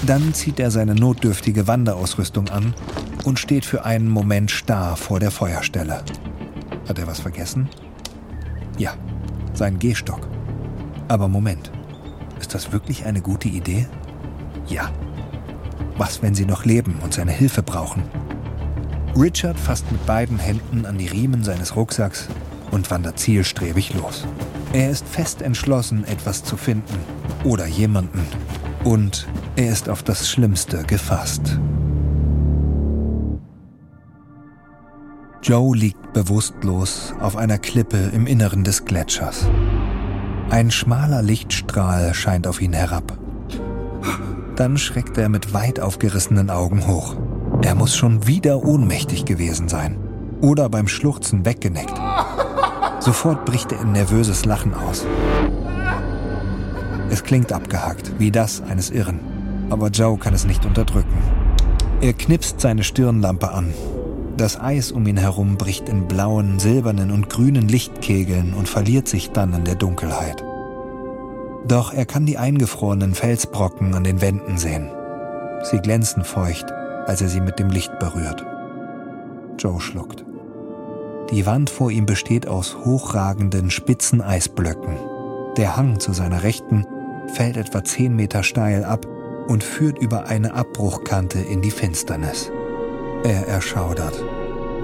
Dann 0.05 0.33
zieht 0.33 0.59
er 0.59 0.69
seine 0.69 0.95
notdürftige 0.95 1.67
Wanderausrüstung 1.67 2.49
an 2.49 2.73
und 3.23 3.39
steht 3.39 3.63
für 3.63 3.85
einen 3.85 4.09
Moment 4.09 4.51
starr 4.51 4.97
vor 4.97 5.21
der 5.21 5.31
Feuerstelle. 5.31 6.03
Hat 6.87 6.99
er 6.99 7.07
was 7.07 7.21
vergessen? 7.21 7.69
Ja, 8.77 8.95
sein 9.53 9.79
Gehstock. 9.79 10.27
Aber 11.07 11.29
Moment, 11.29 11.71
ist 12.39 12.53
das 12.53 12.73
wirklich 12.73 13.05
eine 13.05 13.21
gute 13.21 13.47
Idee? 13.47 13.87
Ja. 14.67 14.91
Was, 15.97 16.21
wenn 16.21 16.35
sie 16.35 16.45
noch 16.45 16.65
leben 16.65 16.99
und 17.01 17.13
seine 17.13 17.31
Hilfe 17.31 17.63
brauchen? 17.63 18.03
Richard 19.15 19.59
fasst 19.59 19.89
mit 19.91 20.05
beiden 20.05 20.39
Händen 20.39 20.85
an 20.85 20.97
die 20.97 21.07
Riemen 21.07 21.43
seines 21.43 21.75
Rucksacks 21.75 22.27
und 22.71 22.89
wandert 22.91 23.19
zielstrebig 23.19 23.93
los. 23.93 24.25
Er 24.73 24.89
ist 24.89 25.07
fest 25.07 25.41
entschlossen, 25.41 26.03
etwas 26.03 26.43
zu 26.43 26.57
finden 26.57 26.97
oder 27.43 27.67
jemanden. 27.67 28.25
Und 28.83 29.27
er 29.55 29.69
ist 29.71 29.89
auf 29.89 30.03
das 30.03 30.29
Schlimmste 30.29 30.83
gefasst. 30.83 31.59
Joe 35.43 35.75
liegt 35.75 36.13
bewusstlos 36.13 37.13
auf 37.19 37.35
einer 37.35 37.57
Klippe 37.57 38.11
im 38.13 38.27
Inneren 38.27 38.63
des 38.63 38.85
Gletschers. 38.85 39.49
Ein 40.49 40.71
schmaler 40.71 41.21
Lichtstrahl 41.21 42.13
scheint 42.13 42.47
auf 42.47 42.61
ihn 42.61 42.73
herab. 42.73 43.17
Dann 44.55 44.77
schreckt 44.77 45.17
er 45.17 45.29
mit 45.29 45.53
weit 45.53 45.79
aufgerissenen 45.79 46.49
Augen 46.49 46.87
hoch. 46.87 47.15
Er 47.61 47.75
muss 47.75 47.95
schon 47.95 48.25
wieder 48.27 48.63
ohnmächtig 48.63 49.25
gewesen 49.25 49.67
sein 49.67 49.97
oder 50.41 50.69
beim 50.69 50.87
Schluchzen 50.87 51.45
weggeneckt. 51.45 51.99
Sofort 52.99 53.45
bricht 53.45 53.71
er 53.71 53.81
in 53.81 53.91
nervöses 53.91 54.45
Lachen 54.45 54.73
aus. 54.73 55.05
Es 57.09 57.23
klingt 57.23 57.51
abgehakt, 57.51 58.13
wie 58.17 58.31
das 58.31 58.61
eines 58.61 58.89
Irren, 58.89 59.19
aber 59.73 59.89
Joe 59.89 60.17
kann 60.17 60.33
es 60.33 60.45
nicht 60.45 60.65
unterdrücken. 60.65 61.17
Er 61.99 62.13
knipst 62.13 62.61
seine 62.61 62.83
Stirnlampe 62.83 63.51
an. 63.51 63.73
Das 64.37 64.59
Eis 64.59 64.91
um 64.91 65.05
ihn 65.07 65.17
herum 65.17 65.57
bricht 65.57 65.89
in 65.89 66.07
blauen, 66.07 66.59
silbernen 66.59 67.11
und 67.11 67.29
grünen 67.29 67.67
Lichtkegeln 67.67 68.53
und 68.53 68.69
verliert 68.69 69.07
sich 69.07 69.31
dann 69.31 69.53
in 69.53 69.63
der 69.63 69.75
Dunkelheit. 69.75 70.43
Doch 71.67 71.93
er 71.93 72.05
kann 72.05 72.25
die 72.25 72.37
eingefrorenen 72.37 73.13
Felsbrocken 73.13 73.93
an 73.93 74.03
den 74.03 74.21
Wänden 74.21 74.57
sehen. 74.57 74.89
Sie 75.63 75.79
glänzen 75.79 76.23
feucht, 76.23 76.71
als 77.05 77.21
er 77.21 77.29
sie 77.29 77.41
mit 77.41 77.59
dem 77.59 77.69
Licht 77.69 77.97
berührt. 77.99 78.45
Joe 79.57 79.79
schluckt. 79.79 80.25
Die 81.31 81.45
Wand 81.45 81.69
vor 81.69 81.89
ihm 81.89 82.05
besteht 82.05 82.47
aus 82.47 82.75
hochragenden, 82.83 83.69
spitzen 83.71 84.21
Eisblöcken. 84.21 84.97
Der 85.57 85.77
Hang 85.77 85.99
zu 85.99 86.11
seiner 86.11 86.43
Rechten 86.43 86.85
fällt 87.33 87.57
etwa 87.57 87.83
zehn 87.83 88.15
Meter 88.15 88.43
steil 88.43 88.83
ab 88.83 89.07
und 89.47 89.63
führt 89.63 89.99
über 89.99 90.27
eine 90.27 90.53
Abbruchkante 90.53 91.39
in 91.39 91.61
die 91.61 91.71
Finsternis. 91.71 92.51
Er 93.23 93.47
erschaudert 93.47 94.23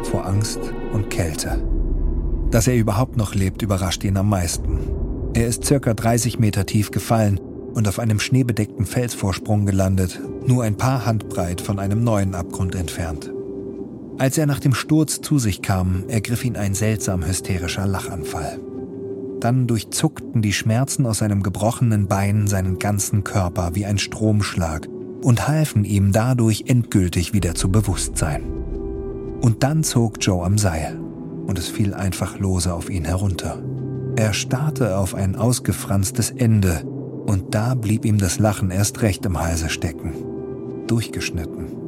vor 0.04 0.26
Angst 0.26 0.60
und 0.94 1.10
Kälte. 1.10 1.62
Dass 2.52 2.68
er 2.68 2.76
überhaupt 2.76 3.18
noch 3.18 3.36
lebt, 3.36 3.62
überrascht 3.62 4.04
ihn 4.04 4.18
am 4.18 4.30
meisten. 4.30 4.80
Er 5.34 5.48
ist 5.48 5.66
circa 5.66 5.94
30 5.94 6.40
Meter 6.40 6.66
tief 6.66 6.92
gefallen 6.92 7.40
und 7.74 7.88
auf 7.88 8.00
einem 8.00 8.20
schneebedeckten 8.20 8.86
Felsvorsprung 8.86 9.66
gelandet, 9.66 10.20
nur 10.46 10.64
ein 10.64 10.76
paar 10.76 11.06
Handbreit 11.06 11.62
von 11.62 11.80
einem 11.80 12.04
neuen 12.04 12.34
Abgrund 12.34 12.76
entfernt. 12.76 13.32
Als 14.18 14.38
er 14.38 14.48
nach 14.48 14.60
dem 14.60 14.74
Sturz 14.74 15.22
zu 15.22 15.38
sich 15.38 15.62
kam, 15.62 16.04
ergriff 16.10 16.44
ihn 16.44 16.58
ein 16.58 16.74
seltsam 16.74 17.26
hysterischer 17.26 17.86
Lachanfall. 17.86 18.60
Dann 19.40 19.68
durchzuckten 19.68 20.42
die 20.42 20.54
Schmerzen 20.54 21.06
aus 21.06 21.20
seinem 21.20 21.44
gebrochenen 21.44 22.08
Bein 22.08 22.48
seinen 22.48 22.78
ganzen 22.78 23.24
Körper 23.24 23.76
wie 23.76 23.86
ein 23.86 23.98
Stromschlag 23.98 24.88
und 25.22 25.48
halfen 25.48 25.86
ihm 25.86 26.12
dadurch 26.12 26.66
endgültig 26.68 27.34
wieder 27.34 27.56
zu 27.56 27.72
Bewusstsein. 27.72 28.44
Und 29.42 29.64
dann 29.64 29.84
zog 29.84 30.18
Joe 30.20 30.46
am 30.46 30.58
Seil 30.58 31.00
und 31.48 31.58
es 31.58 31.70
fiel 31.70 31.94
einfach 31.94 32.40
lose 32.40 32.74
auf 32.74 32.90
ihn 32.90 33.06
herunter. 33.06 33.62
Er 34.16 34.34
starrte 34.34 34.98
auf 34.98 35.16
ein 35.16 35.36
ausgefranstes 35.36 36.32
Ende 36.32 36.84
und 37.26 37.56
da 37.56 37.76
blieb 37.76 38.06
ihm 38.06 38.18
das 38.18 38.40
Lachen 38.40 38.72
erst 38.72 39.02
recht 39.02 39.26
im 39.26 39.40
Halse 39.40 39.70
stecken. 39.70 40.14
Durchgeschnitten. 40.88 41.79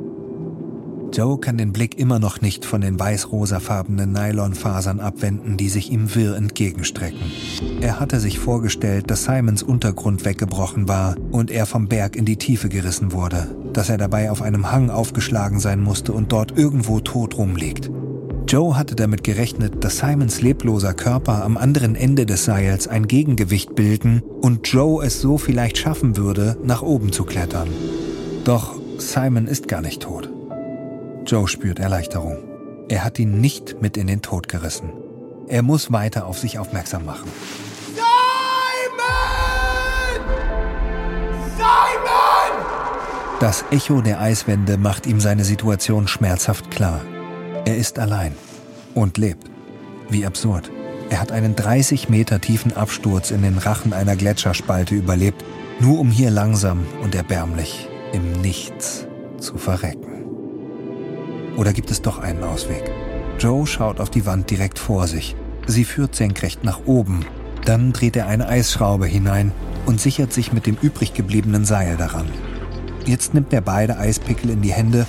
Joe 1.14 1.38
kann 1.38 1.58
den 1.58 1.74
Blick 1.74 2.00
immer 2.00 2.20
noch 2.20 2.40
nicht 2.40 2.64
von 2.64 2.80
den 2.80 2.98
weiß-rosafarbenen 2.98 4.14
Nylonfasern 4.14 5.02
abwenden, 5.02 5.58
die 5.58 5.68
sich 5.68 5.92
ihm 5.92 6.16
wirr 6.16 6.38
entgegenstrecken. 6.38 7.20
Er 7.82 8.00
hatte 8.00 8.22
sich 8.22 8.40
vorgestellt, 8.40 9.12
dass 9.12 9.26
Simons 9.26 9.62
Untergrund 9.62 10.24
weggebrochen 10.24 10.88
war 10.88 11.18
und 11.32 11.52
er 11.52 11.66
vom 11.66 11.90
Berg 11.90 12.16
in 12.16 12.24
die 12.24 12.38
Tiefe 12.38 12.70
gerissen 12.70 13.12
wurde, 13.12 13.54
dass 13.74 13.90
er 13.90 13.98
dabei 13.98 14.32
auf 14.32 14.42
einem 14.42 14.72
Hang 14.72 14.90
aufgeschlagen 14.90 15.60
sein 15.60 15.82
musste 15.82 16.14
und 16.14 16.32
dort 16.32 16.58
irgendwo 16.58 17.02
tot 17.02 17.38
rumliegt. 17.38 17.92
Joe 18.48 18.78
hatte 18.78 18.96
damit 18.96 19.26
gerechnet, 19.26 19.84
dass 19.84 19.98
Simons 19.98 20.42
lebloser 20.42 20.94
Körper 20.94 21.44
am 21.44 21.58
anderen 21.58 21.96
Ende 21.96 22.26
des 22.26 22.46
Seils 22.46 22.88
ein 22.88 23.08
Gegengewicht 23.08 23.76
bilden 23.76 24.22
und 24.42 24.66
Joe 24.68 25.06
es 25.06 25.20
so 25.20 25.38
vielleicht 25.38 25.78
schaffen 25.78 26.16
würde, 26.16 26.58
nach 26.64 26.82
oben 26.82 27.12
zu 27.12 27.26
klettern. 27.26 27.68
Doch 28.46 28.80
Simon 28.98 29.48
ist 29.48 29.68
gar 29.68 29.82
nicht 29.82 30.02
tot. 30.02 30.30
Joe 31.32 31.48
spürt 31.48 31.80
Erleichterung. 31.80 32.40
Er 32.90 33.06
hat 33.06 33.18
ihn 33.18 33.40
nicht 33.40 33.82
mit 33.82 33.96
in 33.96 34.08
den 34.08 34.22
Tod 34.22 34.50
gerissen. 34.50 34.92
Er 35.48 35.62
muss 35.62 35.90
weiter 35.90 36.26
auf 36.26 36.38
sich 36.38 36.60
aufmerksam 36.60 37.06
machen. 37.06 37.32
Simon! 37.96 39.06
Simon! 41.56 42.66
Das 43.40 43.64
Echo 43.72 44.02
der 44.02 44.20
Eiswände 44.20 44.78
macht 44.78 45.08
ihm 45.08 45.22
seine 45.22 45.46
Situation 45.46 46.10
schmerzhaft 46.10 46.70
klar. 46.70 47.00
Er 47.64 47.78
ist 47.78 47.98
allein 47.98 48.36
und 48.94 49.18
lebt. 49.18 49.50
Wie 50.10 50.26
absurd. 50.26 50.70
Er 51.10 51.22
hat 51.22 51.32
einen 51.32 51.56
30 51.56 52.10
Meter 52.10 52.42
tiefen 52.42 52.76
Absturz 52.76 53.32
in 53.32 53.42
den 53.42 53.58
Rachen 53.58 53.94
einer 53.94 54.18
Gletscherspalte 54.18 54.96
überlebt, 54.96 55.46
nur 55.80 55.98
um 55.98 56.12
hier 56.12 56.30
langsam 56.30 56.86
und 57.02 57.16
erbärmlich 57.16 57.88
im 58.12 58.34
Nichts 58.42 59.08
zu 59.40 59.58
verrecken. 59.58 60.21
Oder 61.58 61.74
gibt 61.74 61.92
es 61.92 62.02
doch 62.02 62.20
einen 62.20 62.44
Ausweg? 62.44 62.92
Joe 63.40 63.66
schaut 63.68 64.00
auf 64.00 64.10
die 64.10 64.26
Wand 64.26 64.50
direkt 64.50 64.80
vor 64.80 65.08
sich. 65.08 65.36
Sie 65.68 65.86
führt 65.86 66.16
senkrecht 66.16 66.64
nach 66.64 66.82
oben. 66.86 67.26
Dann 67.66 67.94
dreht 67.94 68.16
er 68.16 68.28
eine 68.28 68.48
Eisschraube 68.48 69.06
hinein 69.06 69.52
und 69.86 70.00
sichert 70.00 70.34
sich 70.34 70.54
mit 70.54 70.66
dem 70.66 70.78
übrig 70.82 71.14
gebliebenen 71.14 71.66
Seil 71.66 71.98
daran. 71.98 72.28
Jetzt 73.06 73.34
nimmt 73.34 73.52
er 73.54 73.62
beide 73.62 73.98
Eispickel 73.98 74.52
in 74.52 74.62
die 74.62 74.74
Hände 74.74 75.06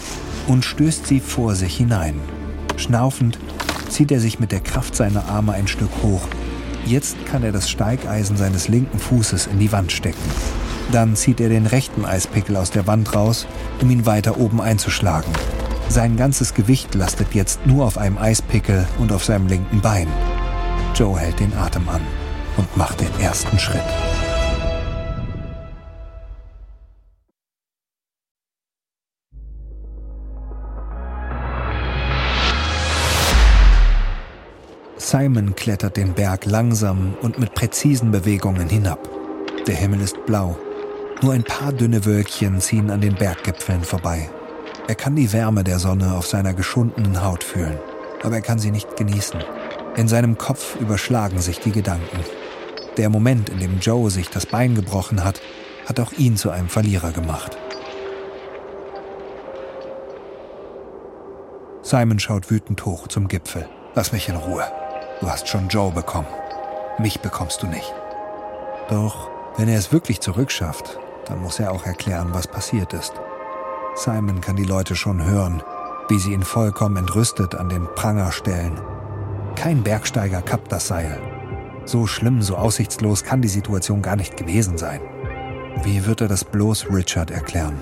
und 0.47 0.65
stößt 0.65 1.07
sie 1.07 1.21
vor 1.21 1.55
sich 1.55 1.77
hinein. 1.77 2.15
Schnaufend 2.77 3.39
zieht 3.89 4.11
er 4.11 4.21
sich 4.21 4.41
mit 4.41 4.51
der 4.51 4.61
Kraft 4.61 4.97
seiner 4.97 5.29
Arme 5.29 5.53
ein 5.53 5.69
Stück 5.69 5.91
hoch. 6.03 6.23
Jetzt 6.87 7.17
kann 7.27 7.45
er 7.45 7.53
das 7.53 7.71
Steigeisen 7.71 8.37
seines 8.37 8.69
linken 8.69 8.99
Fußes 8.99 9.47
in 9.47 9.59
die 9.59 9.71
Wand 9.73 9.93
stecken. 9.93 10.19
Dann 10.91 11.15
zieht 11.15 11.41
er 11.41 11.49
den 11.49 11.67
rechten 11.67 12.05
Eispickel 12.05 12.57
aus 12.57 12.71
der 12.71 12.87
Wand 12.87 13.15
raus, 13.15 13.47
um 13.81 13.91
ihn 13.91 14.05
weiter 14.05 14.39
oben 14.39 14.61
einzuschlagen. 14.61 15.33
Sein 15.93 16.17
ganzes 16.17 16.55
Gewicht 16.55 16.95
lastet 16.95 17.35
jetzt 17.35 17.67
nur 17.67 17.85
auf 17.85 17.99
einem 17.99 18.17
Eispickel 18.17 18.89
und 18.99 19.13
auf 19.13 19.25
seinem 19.25 19.47
linken 19.47 19.83
Bein. 19.83 20.09
Joe 20.95 21.19
hält 21.19 21.39
den 21.39 21.53
Atem 21.53 21.87
an 21.87 22.01
und 22.57 22.75
macht 22.79 23.03
den 23.03 23.21
ersten 23.21 23.59
Schritt. 23.59 23.83
Simon 34.97 35.55
klettert 35.55 35.99
den 35.99 36.15
Berg 36.15 36.47
langsam 36.47 37.19
und 37.21 37.39
mit 37.39 37.55
präzisen 37.55 38.11
Bewegungen 38.11 38.71
hinab. 38.71 39.11
Der 39.67 39.75
Himmel 39.75 40.01
ist 40.01 40.25
blau. 40.25 40.57
Nur 41.21 41.35
ein 41.35 41.45
paar 41.45 41.75
dünne 41.75 42.07
Wölkchen 42.07 42.63
ziehen 42.63 42.91
an 42.91 43.03
den 43.03 43.15
Berggipfeln 43.15 43.85
vorbei. 43.85 44.31
Er 44.89 44.97
kann 44.97 45.15
die 45.15 45.33
Wärme 45.33 45.62
der 45.62 45.79
Sonne 45.79 46.15
auf 46.15 46.27
seiner 46.27 46.55
geschundenen 46.55 47.23
Haut 47.25 47.45
fühlen, 47.45 47.79
aber 48.23 48.37
er 48.37 48.43
kann 48.43 48.59
sie 48.59 48.73
nicht 48.73 48.97
genießen. 48.97 49.41
In 49.97 50.09
seinem 50.09 50.37
Kopf 50.39 50.77
überschlagen 50.81 51.41
sich 51.41 51.61
die 51.61 51.71
Gedanken. 51.71 52.21
Der 52.97 53.09
Moment, 53.09 53.49
in 53.49 53.61
dem 53.61 53.79
Joe 53.79 54.11
sich 54.11 54.29
das 54.29 54.45
Bein 54.45 54.75
gebrochen 54.75 55.23
hat, 55.23 55.41
hat 55.87 56.01
auch 56.01 56.12
ihn 56.12 56.37
zu 56.37 56.51
einem 56.51 56.69
Verlierer 56.69 57.12
gemacht. 57.12 57.57
Simon 61.83 62.19
schaut 62.19 62.51
wütend 62.51 62.85
hoch 62.85 63.07
zum 63.07 63.29
Gipfel. 63.29 63.69
Lass 63.95 64.12
mich 64.12 64.29
in 64.29 64.37
Ruhe. 64.37 64.65
Du 65.21 65.31
hast 65.31 65.49
schon 65.49 65.69
Joe 65.69 65.93
bekommen. 65.93 66.29
Mich 66.99 67.21
bekommst 67.21 67.62
du 67.62 67.67
nicht. 67.67 67.93
Doch 68.89 69.31
wenn 69.57 69.69
er 69.69 69.79
es 69.79 69.93
wirklich 69.93 70.21
zurückschafft, 70.21 70.99
dann 71.27 71.41
muss 71.41 71.61
er 71.61 71.73
auch 71.73 71.87
erklären, 71.87 72.31
was 72.33 72.49
passiert 72.49 72.93
ist. 72.93 73.12
Simon 73.95 74.41
kann 74.41 74.57
die 74.57 74.65
Leute 74.65 74.97
schon 74.97 75.25
hören, 75.25 75.63
wie 76.09 76.19
sie 76.19 76.33
ihn 76.33 76.43
vollkommen 76.43 76.97
entrüstet 76.97 77.55
an 77.55 77.69
den 77.69 77.87
Pranger 77.95 78.33
stellen. 78.33 78.81
Kein 79.55 79.83
Bergsteiger 79.83 80.43
kappt 80.43 80.73
das 80.73 80.89
Seil. 80.89 81.21
So 81.85 82.07
schlimm, 82.07 82.43
so 82.43 82.57
aussichtslos 82.57 83.25
kann 83.25 83.43
die 83.43 83.49
Situation 83.49 84.02
gar 84.02 84.17
nicht 84.17 84.37
gewesen 84.37 84.78
sein. 84.78 85.00
Wie 85.83 86.07
wird 86.07 86.21
er 86.21 86.28
das 86.28 86.45
bloß 86.45 86.87
Richard 86.91 87.31
erklären? 87.31 87.78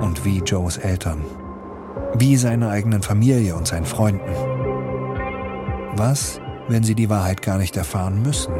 Und 0.00 0.24
wie 0.24 0.38
Joes 0.38 0.76
Eltern? 0.76 1.24
Wie 2.16 2.36
seiner 2.36 2.70
eigenen 2.70 3.02
Familie 3.02 3.56
und 3.56 3.66
seinen 3.66 3.86
Freunden? 3.86 4.30
Was, 5.96 6.40
wenn 6.68 6.82
sie 6.82 6.94
die 6.94 7.10
Wahrheit 7.10 7.42
gar 7.42 7.58
nicht 7.58 7.76
erfahren 7.76 8.22
müssen. 8.22 8.52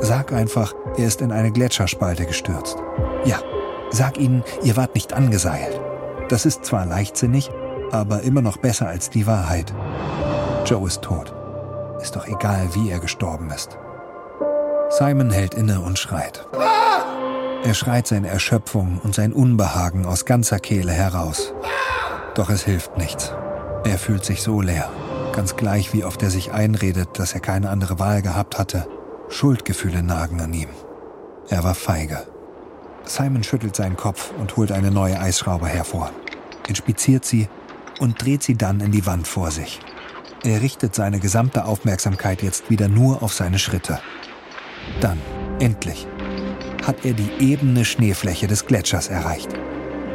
Sag 0.00 0.32
einfach, 0.32 0.74
er 0.96 1.06
ist 1.06 1.20
in 1.20 1.32
eine 1.32 1.52
Gletscherspalte 1.52 2.26
gestürzt. 2.26 2.76
Ja, 3.24 3.38
sag 3.94 4.18
ihnen, 4.18 4.42
ihr 4.62 4.76
wart 4.76 4.94
nicht 4.94 5.12
angeseilt. 5.12 5.80
Das 6.28 6.46
ist 6.46 6.64
zwar 6.64 6.86
leichtsinnig, 6.86 7.50
aber 7.90 8.22
immer 8.22 8.42
noch 8.42 8.56
besser 8.56 8.88
als 8.88 9.10
die 9.10 9.26
Wahrheit. 9.26 9.72
Joe 10.66 10.86
ist 10.86 11.02
tot. 11.02 11.34
Ist 12.00 12.16
doch 12.16 12.26
egal, 12.26 12.68
wie 12.74 12.90
er 12.90 12.98
gestorben 12.98 13.50
ist. 13.50 13.78
Simon 14.90 15.30
hält 15.30 15.54
inne 15.54 15.80
und 15.80 15.98
schreit. 15.98 16.46
Er 17.64 17.74
schreit 17.74 18.06
seine 18.06 18.28
Erschöpfung 18.28 19.00
und 19.02 19.14
sein 19.14 19.32
Unbehagen 19.32 20.04
aus 20.04 20.24
ganzer 20.24 20.58
Kehle 20.58 20.92
heraus. 20.92 21.54
Doch 22.34 22.50
es 22.50 22.64
hilft 22.64 22.98
nichts. 22.98 23.32
Er 23.84 23.98
fühlt 23.98 24.24
sich 24.24 24.42
so 24.42 24.60
leer 24.60 24.90
ganz 25.34 25.56
gleich 25.56 25.92
wie 25.92 26.04
oft 26.04 26.22
er 26.22 26.30
sich 26.30 26.52
einredet, 26.52 27.18
dass 27.18 27.34
er 27.34 27.40
keine 27.40 27.68
andere 27.68 27.98
Wahl 27.98 28.22
gehabt 28.22 28.56
hatte. 28.56 28.86
Schuldgefühle 29.28 30.02
nagen 30.02 30.40
an 30.40 30.52
ihm. 30.52 30.68
Er 31.48 31.64
war 31.64 31.74
feige. 31.74 32.22
Simon 33.06 33.42
schüttelt 33.42 33.76
seinen 33.76 33.96
Kopf 33.96 34.32
und 34.38 34.56
holt 34.56 34.72
eine 34.72 34.90
neue 34.90 35.18
Eisschraube 35.18 35.66
hervor, 35.66 36.10
inspiziert 36.68 37.24
sie 37.24 37.48
und 38.00 38.22
dreht 38.22 38.42
sie 38.42 38.56
dann 38.56 38.80
in 38.80 38.92
die 38.92 39.06
Wand 39.06 39.26
vor 39.26 39.50
sich. 39.50 39.80
Er 40.44 40.60
richtet 40.60 40.94
seine 40.94 41.20
gesamte 41.20 41.64
Aufmerksamkeit 41.64 42.42
jetzt 42.42 42.70
wieder 42.70 42.88
nur 42.88 43.22
auf 43.22 43.32
seine 43.32 43.58
Schritte. 43.58 44.00
Dann, 45.00 45.18
endlich, 45.58 46.06
hat 46.86 47.04
er 47.04 47.14
die 47.14 47.30
ebene 47.40 47.84
Schneefläche 47.84 48.46
des 48.46 48.66
Gletschers 48.66 49.08
erreicht. 49.08 49.48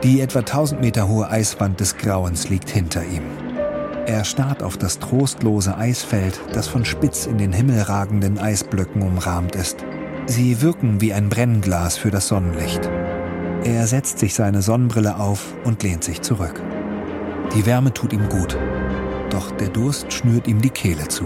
Die 0.03 0.21
etwa 0.21 0.39
1000 0.39 0.81
Meter 0.81 1.07
hohe 1.07 1.29
Eiswand 1.29 1.79
des 1.79 1.97
Grauens 1.97 2.49
liegt 2.49 2.69
hinter 2.69 3.03
ihm. 3.03 3.23
Er 4.05 4.23
starrt 4.23 4.63
auf 4.63 4.77
das 4.77 4.99
trostlose 4.99 5.77
Eisfeld, 5.77 6.39
das 6.53 6.67
von 6.67 6.85
spitz 6.85 7.25
in 7.25 7.37
den 7.37 7.53
Himmel 7.53 7.81
ragenden 7.81 8.39
Eisblöcken 8.39 9.01
umrahmt 9.01 9.55
ist. 9.55 9.77
Sie 10.29 10.61
wirken 10.61 11.01
wie 11.01 11.11
ein 11.11 11.27
Brennglas 11.27 11.97
für 11.97 12.11
das 12.11 12.27
Sonnenlicht. 12.27 12.87
Er 13.63 13.87
setzt 13.87 14.19
sich 14.19 14.35
seine 14.35 14.61
Sonnenbrille 14.61 15.17
auf 15.17 15.55
und 15.63 15.81
lehnt 15.81 16.03
sich 16.03 16.21
zurück. 16.21 16.61
Die 17.55 17.65
Wärme 17.65 17.91
tut 17.95 18.13
ihm 18.13 18.29
gut, 18.29 18.55
doch 19.31 19.49
der 19.49 19.69
Durst 19.69 20.13
schnürt 20.13 20.47
ihm 20.47 20.61
die 20.61 20.69
Kehle 20.69 21.07
zu. 21.07 21.25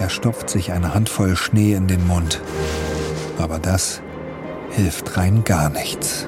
Er 0.00 0.08
stopft 0.08 0.48
sich 0.48 0.72
eine 0.72 0.94
Handvoll 0.94 1.36
Schnee 1.36 1.74
in 1.74 1.88
den 1.88 2.06
Mund. 2.06 2.40
Aber 3.36 3.58
das 3.58 4.00
hilft 4.70 5.18
rein 5.18 5.44
gar 5.44 5.68
nichts. 5.68 6.26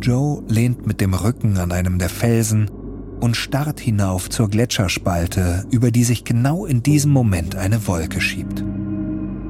Joe 0.00 0.42
lehnt 0.48 0.86
mit 0.86 1.02
dem 1.02 1.12
Rücken 1.12 1.58
an 1.58 1.70
einem 1.70 1.98
der 1.98 2.08
Felsen 2.08 2.70
und 3.20 3.36
starrt 3.36 3.80
hinauf 3.80 4.28
zur 4.30 4.48
Gletscherspalte, 4.48 5.64
über 5.70 5.90
die 5.90 6.04
sich 6.04 6.24
genau 6.24 6.66
in 6.66 6.82
diesem 6.82 7.12
Moment 7.12 7.56
eine 7.56 7.86
Wolke 7.86 8.20
schiebt. 8.20 8.64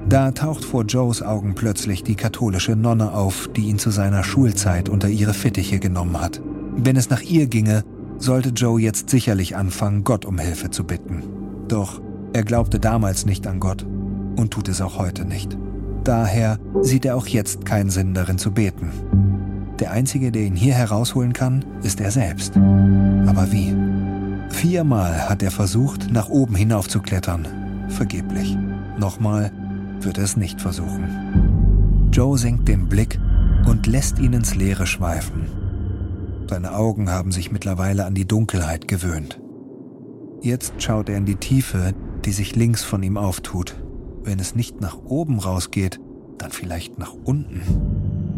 Da 0.08 0.30
taucht 0.30 0.64
vor 0.64 0.84
Joes 0.84 1.22
Augen 1.22 1.54
plötzlich 1.54 2.04
die 2.04 2.14
katholische 2.14 2.76
Nonne 2.76 3.12
auf, 3.12 3.48
die 3.56 3.68
ihn 3.68 3.78
zu 3.78 3.90
seiner 3.90 4.22
Schulzeit 4.22 4.88
unter 4.88 5.08
ihre 5.08 5.34
Fittiche 5.34 5.80
genommen 5.80 6.20
hat. 6.20 6.40
Wenn 6.76 6.96
es 6.96 7.10
nach 7.10 7.22
ihr 7.22 7.48
ginge, 7.48 7.82
sollte 8.18 8.50
Joe 8.50 8.80
jetzt 8.80 9.10
sicherlich 9.10 9.56
anfangen, 9.56 10.04
Gott 10.04 10.24
um 10.24 10.38
Hilfe 10.38 10.70
zu 10.70 10.84
bitten. 10.84 11.24
Doch 11.68 12.00
er 12.32 12.44
glaubte 12.44 12.78
damals 12.78 13.26
nicht 13.26 13.46
an 13.46 13.60
Gott 13.60 13.84
und 14.36 14.52
tut 14.52 14.68
es 14.68 14.80
auch 14.80 14.98
heute 14.98 15.24
nicht. 15.24 15.58
Daher 16.04 16.58
sieht 16.82 17.04
er 17.04 17.16
auch 17.16 17.26
jetzt 17.26 17.64
keinen 17.64 17.90
Sinn 17.90 18.14
darin 18.14 18.38
zu 18.38 18.52
beten. 18.52 18.92
Der 19.78 19.90
Einzige, 19.90 20.32
der 20.32 20.42
ihn 20.42 20.56
hier 20.56 20.74
herausholen 20.74 21.32
kann, 21.32 21.64
ist 21.82 22.00
er 22.00 22.10
selbst. 22.10 22.56
Aber 22.56 23.52
wie? 23.52 23.74
Viermal 24.48 25.28
hat 25.28 25.42
er 25.42 25.50
versucht, 25.50 26.10
nach 26.10 26.28
oben 26.28 26.54
hinaufzuklettern. 26.54 27.46
Vergeblich. 27.88 28.56
Nochmal 28.98 29.52
wird 30.00 30.18
er 30.18 30.24
es 30.24 30.36
nicht 30.36 30.60
versuchen. 30.60 32.08
Joe 32.12 32.38
senkt 32.38 32.68
den 32.68 32.88
Blick 32.88 33.18
und 33.66 33.86
lässt 33.86 34.18
ihn 34.18 34.32
ins 34.32 34.54
Leere 34.54 34.86
schweifen. 34.86 35.46
Seine 36.48 36.74
Augen 36.74 37.10
haben 37.10 37.32
sich 37.32 37.50
mittlerweile 37.52 38.06
an 38.06 38.14
die 38.14 38.26
Dunkelheit 38.26 38.88
gewöhnt. 38.88 39.40
Jetzt 40.40 40.74
schaut 40.78 41.08
er 41.08 41.16
in 41.16 41.26
die 41.26 41.36
Tiefe, 41.36 41.92
die 42.24 42.32
sich 42.32 42.56
links 42.56 42.82
von 42.82 43.02
ihm 43.02 43.16
auftut. 43.16 43.76
Wenn 44.22 44.38
es 44.38 44.54
nicht 44.54 44.80
nach 44.80 44.96
oben 45.04 45.38
rausgeht, 45.38 46.00
dann 46.38 46.50
vielleicht 46.50 46.98
nach 46.98 47.14
unten. 47.24 47.62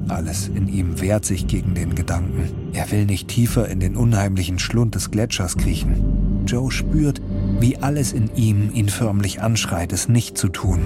Alles 0.08 0.48
in 0.48 0.68
ihm 0.68 1.00
wehrt 1.00 1.24
sich 1.24 1.46
gegen 1.46 1.74
den 1.74 1.94
Gedanken. 1.94 2.50
Er 2.72 2.90
will 2.90 3.04
nicht 3.04 3.28
tiefer 3.28 3.68
in 3.68 3.80
den 3.80 3.96
unheimlichen 3.96 4.58
Schlund 4.58 4.94
des 4.94 5.10
Gletschers 5.10 5.56
kriechen. 5.56 6.44
Joe 6.46 6.70
spürt, 6.70 7.20
wie 7.60 7.76
alles 7.76 8.12
in 8.12 8.30
ihm 8.34 8.70
ihn 8.72 8.88
förmlich 8.88 9.42
anschreit, 9.42 9.92
es 9.92 10.08
nicht 10.08 10.38
zu 10.38 10.48
tun. 10.48 10.80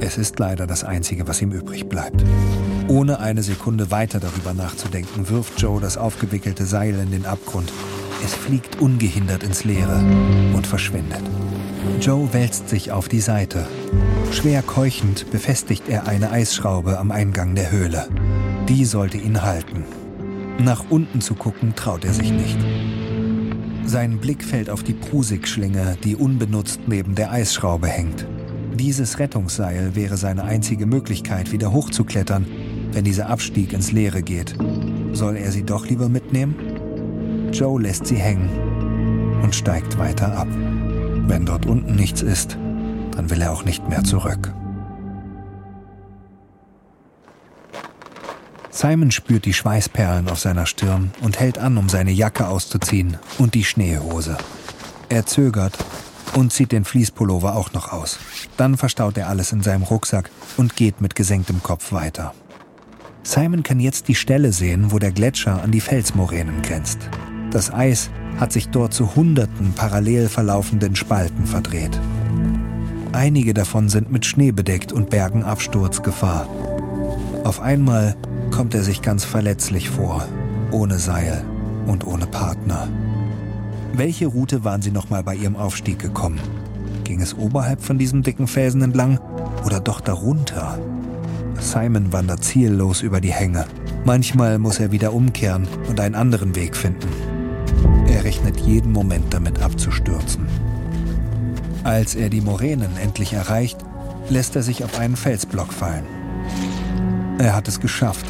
Es 0.00 0.16
ist 0.16 0.38
leider 0.38 0.66
das 0.66 0.84
Einzige, 0.84 1.26
was 1.26 1.42
ihm 1.42 1.52
übrig 1.52 1.88
bleibt. 1.88 2.24
Ohne 2.86 3.18
eine 3.18 3.42
Sekunde 3.42 3.90
weiter 3.90 4.20
darüber 4.20 4.54
nachzudenken, 4.54 5.28
wirft 5.28 5.60
Joe 5.60 5.80
das 5.80 5.98
aufgewickelte 5.98 6.64
Seil 6.64 6.94
in 6.94 7.10
den 7.10 7.26
Abgrund. 7.26 7.72
Es 8.24 8.34
fliegt 8.34 8.80
ungehindert 8.80 9.42
ins 9.42 9.64
Leere 9.64 10.02
und 10.54 10.66
verschwindet. 10.66 11.22
Joe 12.00 12.32
wälzt 12.32 12.68
sich 12.68 12.92
auf 12.92 13.08
die 13.08 13.20
Seite. 13.20 13.66
Schwer 14.32 14.62
keuchend 14.62 15.30
befestigt 15.30 15.88
er 15.88 16.06
eine 16.06 16.30
Eisschraube 16.30 16.98
am 16.98 17.10
Eingang 17.10 17.54
der 17.54 17.70
Höhle. 17.70 18.08
Die 18.68 18.84
sollte 18.84 19.16
ihn 19.16 19.42
halten. 19.42 19.84
Nach 20.58 20.84
unten 20.90 21.22
zu 21.22 21.34
gucken 21.34 21.74
traut 21.74 22.04
er 22.04 22.12
sich 22.12 22.30
nicht. 22.30 22.58
Sein 23.84 24.18
Blick 24.18 24.44
fällt 24.44 24.68
auf 24.68 24.82
die 24.82 24.92
Prusik-Schlinge, 24.92 25.96
die 26.04 26.14
unbenutzt 26.14 26.80
neben 26.86 27.14
der 27.14 27.32
Eisschraube 27.32 27.86
hängt. 27.86 28.26
Dieses 28.74 29.18
Rettungsseil 29.18 29.96
wäre 29.96 30.18
seine 30.18 30.44
einzige 30.44 30.84
Möglichkeit, 30.84 31.50
wieder 31.50 31.72
hochzuklettern, 31.72 32.46
wenn 32.92 33.04
dieser 33.04 33.30
Abstieg 33.30 33.72
ins 33.72 33.92
Leere 33.92 34.22
geht. 34.22 34.54
Soll 35.12 35.36
er 35.36 35.50
sie 35.50 35.64
doch 35.64 35.88
lieber 35.88 36.10
mitnehmen? 36.10 36.54
Joe 37.52 37.80
lässt 37.80 38.06
sie 38.06 38.16
hängen 38.16 38.50
und 39.42 39.54
steigt 39.54 39.98
weiter 39.98 40.36
ab. 40.36 40.48
Wenn 41.26 41.46
dort 41.46 41.64
unten 41.64 41.94
nichts 41.94 42.20
ist, 42.20 42.58
dann 43.12 43.30
will 43.30 43.40
er 43.40 43.52
auch 43.52 43.64
nicht 43.64 43.88
mehr 43.88 44.04
zurück. 44.04 44.52
Simon 48.80 49.10
spürt 49.10 49.44
die 49.44 49.54
Schweißperlen 49.54 50.28
auf 50.28 50.38
seiner 50.38 50.64
Stirn 50.64 51.10
und 51.20 51.40
hält 51.40 51.58
an, 51.58 51.78
um 51.78 51.88
seine 51.88 52.12
Jacke 52.12 52.46
auszuziehen 52.46 53.16
und 53.36 53.54
die 53.54 53.64
Schneehose. 53.64 54.38
Er 55.08 55.26
zögert 55.26 55.76
und 56.36 56.52
zieht 56.52 56.70
den 56.70 56.84
Fließpullover 56.84 57.56
auch 57.56 57.72
noch 57.72 57.90
aus. 57.90 58.20
Dann 58.56 58.76
verstaut 58.76 59.18
er 59.18 59.28
alles 59.28 59.50
in 59.50 59.62
seinem 59.64 59.82
Rucksack 59.82 60.30
und 60.58 60.76
geht 60.76 61.00
mit 61.00 61.16
gesenktem 61.16 61.60
Kopf 61.60 61.90
weiter. 61.90 62.32
Simon 63.24 63.64
kann 63.64 63.80
jetzt 63.80 64.06
die 64.06 64.14
Stelle 64.14 64.52
sehen, 64.52 64.92
wo 64.92 65.00
der 65.00 65.10
Gletscher 65.10 65.60
an 65.60 65.72
die 65.72 65.80
Felsmoränen 65.80 66.62
grenzt. 66.62 67.00
Das 67.50 67.74
Eis 67.74 68.10
hat 68.38 68.52
sich 68.52 68.68
dort 68.68 68.94
zu 68.94 69.16
hunderten 69.16 69.72
parallel 69.72 70.28
verlaufenden 70.28 70.94
Spalten 70.94 71.46
verdreht. 71.46 71.98
Einige 73.10 73.54
davon 73.54 73.88
sind 73.88 74.12
mit 74.12 74.24
Schnee 74.24 74.52
bedeckt 74.52 74.92
und 74.92 75.10
bergen 75.10 75.42
Absturzgefahr. 75.42 76.46
Auf 77.44 77.60
einmal 77.60 78.16
kommt 78.50 78.74
er 78.74 78.82
sich 78.82 79.02
ganz 79.02 79.24
verletzlich 79.24 79.90
vor, 79.90 80.26
ohne 80.70 80.98
Seil 80.98 81.44
und 81.86 82.06
ohne 82.06 82.26
Partner. 82.26 82.88
Welche 83.92 84.26
Route 84.26 84.64
waren 84.64 84.82
sie 84.82 84.90
nochmal 84.90 85.22
bei 85.22 85.34
ihrem 85.34 85.56
Aufstieg 85.56 85.98
gekommen? 85.98 86.40
Ging 87.04 87.20
es 87.20 87.36
oberhalb 87.36 87.82
von 87.82 87.98
diesem 87.98 88.22
dicken 88.22 88.46
Felsen 88.46 88.82
entlang 88.82 89.18
oder 89.64 89.80
doch 89.80 90.00
darunter? 90.00 90.78
Simon 91.58 92.12
wandert 92.12 92.44
ziellos 92.44 93.02
über 93.02 93.20
die 93.20 93.32
Hänge. 93.32 93.64
Manchmal 94.04 94.58
muss 94.58 94.78
er 94.78 94.92
wieder 94.92 95.12
umkehren 95.12 95.66
und 95.88 96.00
einen 96.00 96.14
anderen 96.14 96.54
Weg 96.54 96.76
finden. 96.76 97.08
Er 98.08 98.24
rechnet 98.24 98.60
jeden 98.60 98.92
Moment 98.92 99.32
damit 99.32 99.62
abzustürzen. 99.62 100.46
Als 101.84 102.14
er 102.14 102.28
die 102.28 102.40
Moränen 102.40 102.96
endlich 103.02 103.32
erreicht, 103.32 103.78
lässt 104.28 104.56
er 104.56 104.62
sich 104.62 104.84
auf 104.84 104.98
einen 104.98 105.16
Felsblock 105.16 105.72
fallen. 105.72 106.17
Er 107.38 107.54
hat 107.54 107.68
es 107.68 107.78
geschafft. 107.78 108.26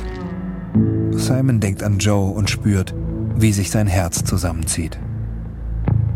Simon 1.13 1.61
denkt 1.61 1.83
an 1.83 1.99
Joe 1.99 2.31
und 2.31 2.51
spürt, 2.51 2.95
wie 3.37 3.53
sich 3.53 3.71
sein 3.71 3.87
Herz 3.87 4.23
zusammenzieht. 4.23 4.99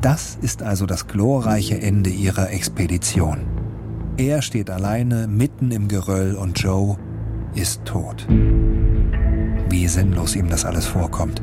Das 0.02 0.36
ist 0.42 0.62
also 0.62 0.84
das 0.84 1.06
glorreiche 1.06 1.80
Ende 1.80 2.10
ihrer 2.10 2.50
Expedition. 2.50 3.46
Er 4.18 4.42
steht 4.42 4.68
alleine 4.68 5.26
mitten 5.26 5.70
im 5.70 5.88
Geröll 5.88 6.34
und 6.34 6.58
Joe 6.58 6.98
ist 7.54 7.84
tot. 7.86 8.26
Wie 8.28 9.88
sinnlos 9.88 10.36
ihm 10.36 10.50
das 10.50 10.66
alles 10.66 10.84
vorkommt. 10.84 11.40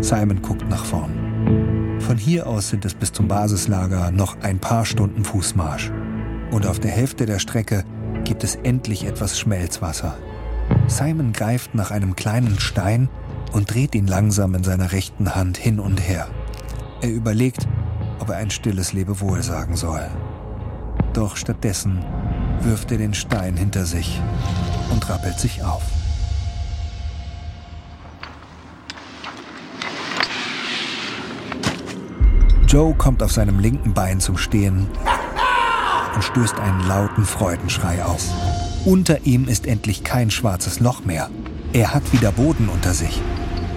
Simon 0.00 0.40
guckt 0.40 0.66
nach 0.70 0.84
vorn. 0.84 1.98
Von 2.00 2.16
hier 2.16 2.46
aus 2.46 2.70
sind 2.70 2.86
es 2.86 2.94
bis 2.94 3.12
zum 3.12 3.28
Basislager 3.28 4.10
noch 4.12 4.40
ein 4.40 4.60
paar 4.60 4.86
Stunden 4.86 5.24
Fußmarsch. 5.24 5.92
Und 6.52 6.66
auf 6.66 6.78
der 6.78 6.90
Hälfte 6.90 7.26
der 7.26 7.38
Strecke 7.38 7.84
gibt 8.24 8.44
es 8.44 8.54
endlich 8.56 9.04
etwas 9.04 9.38
Schmelzwasser. 9.38 10.16
Simon 10.88 11.32
greift 11.32 11.74
nach 11.74 11.90
einem 11.90 12.16
kleinen 12.16 12.58
Stein 12.60 13.08
und 13.52 13.72
dreht 13.72 13.94
ihn 13.94 14.06
langsam 14.06 14.54
in 14.54 14.64
seiner 14.64 14.92
rechten 14.92 15.34
Hand 15.34 15.56
hin 15.56 15.80
und 15.80 15.98
her. 15.98 16.28
Er 17.00 17.10
überlegt, 17.10 17.66
ob 18.20 18.30
er 18.30 18.36
ein 18.36 18.50
stilles 18.50 18.92
Lebewohl 18.92 19.42
sagen 19.42 19.76
soll. 19.76 20.08
Doch 21.12 21.36
stattdessen 21.36 22.04
wirft 22.60 22.90
er 22.92 22.98
den 22.98 23.14
Stein 23.14 23.56
hinter 23.56 23.84
sich 23.84 24.20
und 24.90 25.08
rappelt 25.08 25.38
sich 25.38 25.62
auf. 25.62 25.82
Joe 32.66 32.94
kommt 32.94 33.22
auf 33.22 33.32
seinem 33.32 33.58
linken 33.58 33.94
Bein 33.94 34.20
zum 34.20 34.36
Stehen 34.36 34.88
und 36.14 36.24
stößt 36.24 36.58
einen 36.58 36.86
lauten 36.86 37.24
Freudenschrei 37.24 38.04
aus. 38.04 38.34
Unter 38.86 39.26
ihm 39.26 39.48
ist 39.48 39.66
endlich 39.66 40.04
kein 40.04 40.30
schwarzes 40.30 40.78
Loch 40.78 41.04
mehr. 41.04 41.28
Er 41.72 41.92
hat 41.92 42.12
wieder 42.12 42.30
Boden 42.30 42.68
unter 42.68 42.94
sich. 42.94 43.20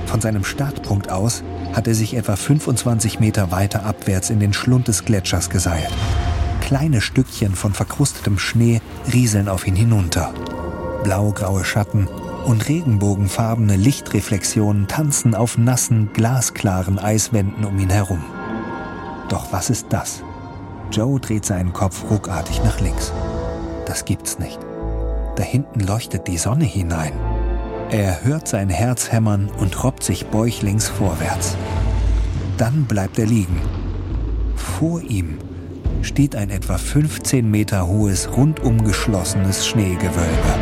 Von 0.06 0.22
seinem 0.22 0.44
Startpunkt 0.44 1.12
aus 1.12 1.42
hat 1.74 1.88
er 1.88 1.96
sich 1.96 2.14
etwa 2.14 2.36
25 2.36 3.20
Meter 3.20 3.50
weiter 3.50 3.88
abwärts 3.88 4.30
in 4.30 4.40
den 4.40 4.54
Schlund 4.54 4.88
des 4.88 5.06
Gletschers 5.06 5.50
geseilt. 5.50 5.90
Kleine 6.62 7.02
Stückchen 7.02 7.56
von 7.56 7.74
verkrustetem 7.74 8.38
Schnee 8.38 8.82
rieseln 9.12 9.50
auf 9.50 9.66
ihn 9.66 9.76
hinunter. 9.76 10.32
Blaugraue 11.04 11.66
Schatten 11.66 12.08
und 12.46 12.70
regenbogenfarbene 12.70 13.78
Lichtreflexionen 13.78 14.88
tanzen 14.88 15.34
auf 15.34 15.58
nassen, 15.58 16.12
glasklaren 16.14 17.00
Eiswänden 17.00 17.66
um 17.66 17.80
ihn 17.80 17.90
herum. 17.90 18.24
Doch 19.28 19.52
was 19.52 19.72
ist 19.72 19.88
das? 19.90 20.22
Joe 20.92 21.20
dreht 21.20 21.46
seinen 21.46 21.74
Kopf 21.74 22.04
ruckartig 22.12 22.64
nach 22.64 22.80
links. 22.80 23.12
Das 23.88 24.06
gibt's 24.06 24.38
nicht. 24.38 24.69
Da 25.40 25.46
hinten 25.46 25.80
leuchtet 25.80 26.28
die 26.28 26.38
Sonne 26.38 26.66
hinein. 26.66 27.14
Er 27.90 28.26
hört 28.26 28.50
sein 28.50 28.68
Herz 28.68 29.14
hämmern 29.14 29.50
und 29.58 29.86
robbt 29.86 30.04
sich 30.04 30.26
bäuchlings 30.26 30.90
vorwärts. 30.90 31.56
Dann 32.58 32.84
bleibt 32.84 33.18
er 33.18 33.26
liegen. 33.26 33.62
Vor 34.58 35.02
ihm 35.02 35.38
steht 36.02 36.36
ein 36.36 36.50
etwa 36.50 36.78
15 36.78 37.50
Meter 37.50 37.88
hohes, 37.88 38.30
rundum 38.36 38.84
geschlossenes 38.84 39.66
Schneegewölbe. 39.66 40.60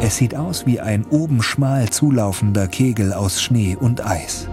Es 0.00 0.16
sieht 0.16 0.34
aus 0.34 0.66
wie 0.66 0.80
ein 0.80 1.04
oben 1.04 1.40
schmal 1.40 1.88
zulaufender 1.88 2.66
Kegel 2.66 3.12
aus 3.12 3.40
Schnee 3.40 3.76
und 3.78 4.04
Eis. 4.04 4.48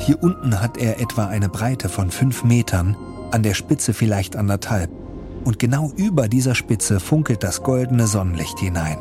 Hier 0.00 0.22
unten 0.22 0.60
hat 0.60 0.76
er 0.76 1.00
etwa 1.00 1.28
eine 1.28 1.48
Breite 1.48 1.88
von 1.88 2.10
fünf 2.10 2.44
Metern, 2.44 2.94
an 3.30 3.42
der 3.42 3.54
Spitze 3.54 3.94
vielleicht 3.94 4.36
anderthalb. 4.36 4.90
Und 5.46 5.58
genau 5.58 5.90
über 5.96 6.28
dieser 6.28 6.54
Spitze 6.54 7.00
funkelt 7.00 7.42
das 7.42 7.62
goldene 7.62 8.06
Sonnenlicht 8.06 8.58
hinein 8.58 8.98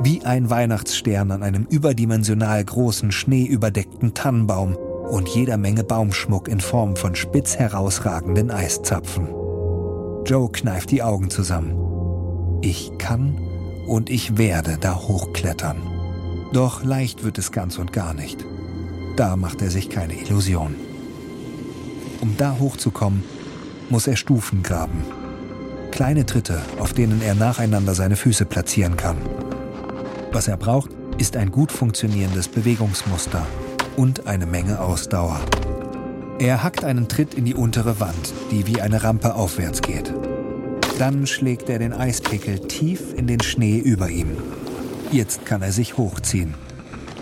wie 0.00 0.22
ein 0.24 0.50
Weihnachtsstern 0.50 1.30
an 1.30 1.42
einem 1.42 1.66
überdimensional 1.68 2.62
großen 2.64 3.12
schneeüberdeckten 3.12 4.14
Tannenbaum 4.14 4.76
und 4.76 5.28
jeder 5.28 5.56
Menge 5.56 5.84
Baumschmuck 5.84 6.48
in 6.48 6.60
Form 6.60 6.96
von 6.96 7.14
spitz 7.14 7.56
herausragenden 7.56 8.50
Eiszapfen. 8.50 9.28
Joe 10.24 10.50
kneift 10.50 10.90
die 10.90 11.02
Augen 11.02 11.30
zusammen. 11.30 12.60
Ich 12.62 12.92
kann 12.98 13.38
und 13.86 14.10
ich 14.10 14.36
werde 14.36 14.76
da 14.78 14.96
hochklettern. 14.96 15.76
Doch 16.52 16.84
leicht 16.84 17.24
wird 17.24 17.38
es 17.38 17.52
ganz 17.52 17.78
und 17.78 17.92
gar 17.92 18.14
nicht. 18.14 18.44
Da 19.16 19.36
macht 19.36 19.62
er 19.62 19.70
sich 19.70 19.88
keine 19.88 20.14
Illusion. 20.14 20.74
Um 22.20 22.36
da 22.36 22.56
hochzukommen, 22.58 23.22
muss 23.88 24.06
er 24.06 24.16
Stufen 24.16 24.62
graben. 24.62 25.04
Kleine 25.96 26.26
Tritte, 26.26 26.60
auf 26.78 26.92
denen 26.92 27.22
er 27.22 27.34
nacheinander 27.34 27.94
seine 27.94 28.16
Füße 28.16 28.44
platzieren 28.44 28.98
kann. 28.98 29.16
Was 30.30 30.46
er 30.46 30.58
braucht, 30.58 30.90
ist 31.16 31.38
ein 31.38 31.50
gut 31.50 31.72
funktionierendes 31.72 32.48
Bewegungsmuster 32.48 33.46
und 33.96 34.26
eine 34.26 34.44
Menge 34.44 34.78
Ausdauer. 34.78 35.40
Er 36.38 36.62
hackt 36.62 36.84
einen 36.84 37.08
Tritt 37.08 37.32
in 37.32 37.46
die 37.46 37.54
untere 37.54 37.98
Wand, 37.98 38.34
die 38.50 38.66
wie 38.66 38.82
eine 38.82 39.04
Rampe 39.04 39.36
aufwärts 39.36 39.80
geht. 39.80 40.12
Dann 40.98 41.26
schlägt 41.26 41.70
er 41.70 41.78
den 41.78 41.94
Eispickel 41.94 42.58
tief 42.58 43.14
in 43.16 43.26
den 43.26 43.40
Schnee 43.40 43.78
über 43.78 44.10
ihm. 44.10 44.36
Jetzt 45.10 45.46
kann 45.46 45.62
er 45.62 45.72
sich 45.72 45.96
hochziehen. 45.96 46.52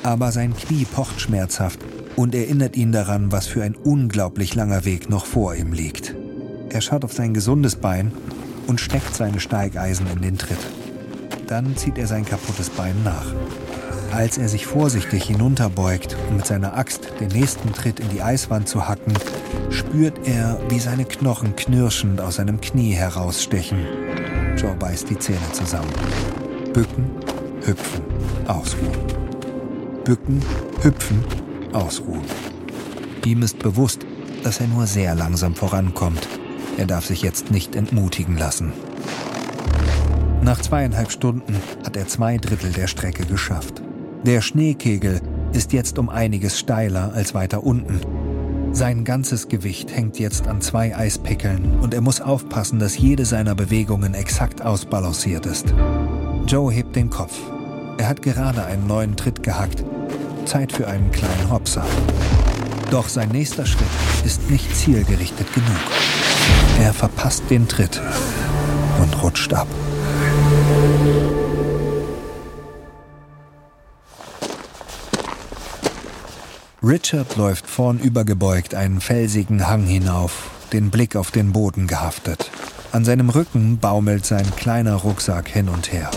Aber 0.03 0.33
sein 0.33 0.53
Knie 0.53 0.85
pocht 0.85 1.21
schmerzhaft 1.21 1.79
und 2.17 2.35
erinnert 2.35 2.75
ihn 2.75 2.91
daran, 2.91 3.31
was 3.31 3.47
für 3.47 3.63
ein 3.63 3.77
unglaublich 3.77 4.57
langer 4.57 4.85
Weg 4.85 5.09
noch 5.09 5.27
vor 5.27 5.55
ihm 5.55 5.73
liegt. 5.73 6.17
Er 6.71 6.81
schaut 6.81 7.05
auf 7.05 7.13
sein 7.13 7.35
gesundes 7.35 7.77
Bein 7.77 8.11
und 8.67 8.81
steckt 8.81 9.15
seine 9.15 9.41
Steigeisen 9.41 10.07
in 10.13 10.23
den 10.23 10.39
Tritt. 10.39 10.59
Dann 11.47 11.77
zieht 11.77 11.99
er 11.99 12.07
sein 12.07 12.25
kaputtes 12.25 12.71
Bein 12.71 13.03
nach. 13.05 13.27
Als 14.13 14.39
er 14.39 14.49
sich 14.49 14.67
vorsichtig 14.67 15.25
hinunterbeugt, 15.25 16.17
um 16.31 16.37
mit 16.37 16.47
seiner 16.47 16.77
Axt 16.77 17.13
den 17.21 17.29
nächsten 17.29 17.73
Tritt 17.73 17.99
in 17.99 18.09
die 18.11 18.23
Eiswand 18.23 18.69
zu 18.69 18.87
hacken, 18.87 19.13
spürt 19.71 20.27
er, 20.27 20.61
wie 20.69 20.79
seine 20.79 21.05
Knochen 21.05 21.57
knirschend 21.57 22.21
aus 22.21 22.37
seinem 22.37 22.61
Knie 22.61 22.93
herausstechen. 22.93 23.79
Joe 24.57 24.75
beißt 24.77 25.11
die 25.11 25.19
Zähne 25.19 25.51
zusammen. 25.53 25.93
Bücken, 26.73 27.11
hüpfen, 27.65 28.05
ausruhen. 28.47 29.25
Bücken, 30.05 30.41
hüpfen, 30.83 31.25
ausruhen. 31.73 32.23
Ihm 33.25 33.43
ist 33.43 33.59
bewusst, 33.59 34.07
dass 34.45 34.61
er 34.61 34.69
nur 34.69 34.87
sehr 34.87 35.15
langsam 35.15 35.55
vorankommt. 35.55 36.29
Er 36.77 36.87
darf 36.87 37.07
sich 37.07 37.23
jetzt 37.23 37.51
nicht 37.51 37.77
entmutigen 37.77 38.37
lassen. 38.37 38.73
Nach 40.43 40.61
zweieinhalb 40.61 41.11
Stunden 41.11 41.57
hat 41.85 41.97
er 41.97 42.07
zwei 42.07 42.37
Drittel 42.37 42.73
der 42.73 42.87
Strecke 42.87 43.25
geschafft. 43.25 43.83
Der 44.25 44.41
Schneekegel 44.41 45.21
ist 45.53 45.73
jetzt 45.73 45.99
um 45.99 46.09
einiges 46.09 46.59
steiler 46.59 47.13
als 47.15 47.35
weiter 47.35 47.65
unten. 47.65 48.01
Sein 48.73 49.05
ganzes 49.05 49.49
Gewicht 49.49 49.95
hängt 49.95 50.19
jetzt 50.19 50.49
an 50.49 50.61
zwei 50.61 50.97
Eispickeln 50.97 51.79
und 51.81 51.95
er 51.95 52.01
muss 52.01 52.21
aufpassen, 52.21 52.81
dass 52.81 52.99
jede 52.99 53.25
seiner 53.25 53.55
Bewegungen 53.55 54.15
exakt 54.15 54.63
ausbalanciert 54.63 55.47
ist. 55.47 55.73
Joe 56.47 56.73
hebt 56.73 56.97
den 56.97 57.09
Kopf. 57.09 57.39
Er 57.99 58.09
hat 58.09 58.21
gerade 58.21 58.65
einen 58.65 58.87
neuen 58.87 59.17
Tritt 59.17 59.43
gehackt. 59.43 59.85
Zeit 60.45 60.73
für 60.73 60.89
einen 60.89 61.11
kleinen 61.13 61.51
Hopser. 61.51 61.87
Doch 62.91 63.09
sein 63.09 63.29
nächster 63.29 63.65
Schritt 63.65 63.87
ist 64.25 64.51
nicht 64.51 64.75
zielgerichtet 64.77 65.53
genug. 65.55 66.24
Er 66.81 66.93
verpasst 66.93 67.45
den 67.51 67.69
Tritt 67.69 68.01
und 69.01 69.23
rutscht 69.23 69.53
ab. 69.53 69.69
Richard 76.83 77.37
läuft 77.37 77.67
vornübergebeugt 77.67 78.75
einen 78.75 79.01
felsigen 79.01 79.69
Hang 79.69 79.85
hinauf, 79.85 80.51
den 80.73 80.91
Blick 80.91 81.17
auf 81.17 81.31
den 81.31 81.53
Boden 81.53 81.87
gehaftet. 81.87 82.51
An 82.93 83.05
seinem 83.05 83.31
Rücken 83.31 83.79
baumelt 83.79 84.27
sein 84.27 84.55
kleiner 84.55 84.97
Rucksack 84.97 85.49
hin 85.49 85.69
und 85.69 85.93
her. 85.93 86.11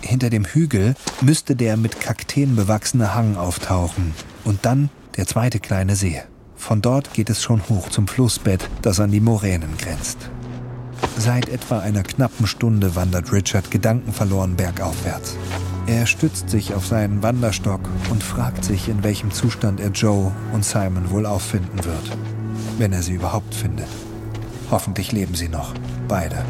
Hinter 0.00 0.30
dem 0.30 0.44
Hügel 0.44 0.94
müsste 1.20 1.54
der 1.54 1.76
mit 1.76 2.00
Kakteen 2.00 2.56
bewachsene 2.56 3.14
Hang 3.14 3.36
auftauchen 3.36 4.14
und 4.44 4.64
dann 4.64 4.88
der 5.16 5.26
zweite 5.26 5.60
kleine 5.60 5.96
See. 5.96 6.22
Von 6.66 6.82
dort 6.82 7.14
geht 7.14 7.30
es 7.30 7.44
schon 7.44 7.62
hoch 7.68 7.90
zum 7.90 8.08
Flussbett, 8.08 8.68
das 8.82 8.98
an 8.98 9.12
die 9.12 9.20
Moränen 9.20 9.78
grenzt. 9.78 10.18
Seit 11.16 11.48
etwa 11.48 11.78
einer 11.78 12.02
knappen 12.02 12.48
Stunde 12.48 12.96
wandert 12.96 13.30
Richard 13.30 13.70
gedankenverloren 13.70 14.56
bergaufwärts. 14.56 15.36
Er 15.86 16.06
stützt 16.06 16.50
sich 16.50 16.74
auf 16.74 16.84
seinen 16.84 17.22
Wanderstock 17.22 17.82
und 18.10 18.20
fragt 18.20 18.64
sich, 18.64 18.88
in 18.88 19.04
welchem 19.04 19.30
Zustand 19.30 19.78
er 19.78 19.90
Joe 19.90 20.32
und 20.52 20.64
Simon 20.64 21.12
wohl 21.12 21.24
auffinden 21.24 21.84
wird. 21.84 22.18
Wenn 22.78 22.92
er 22.92 23.04
sie 23.04 23.14
überhaupt 23.14 23.54
findet. 23.54 23.86
Hoffentlich 24.68 25.12
leben 25.12 25.36
sie 25.36 25.48
noch. 25.48 25.72
Beide. 26.08 26.44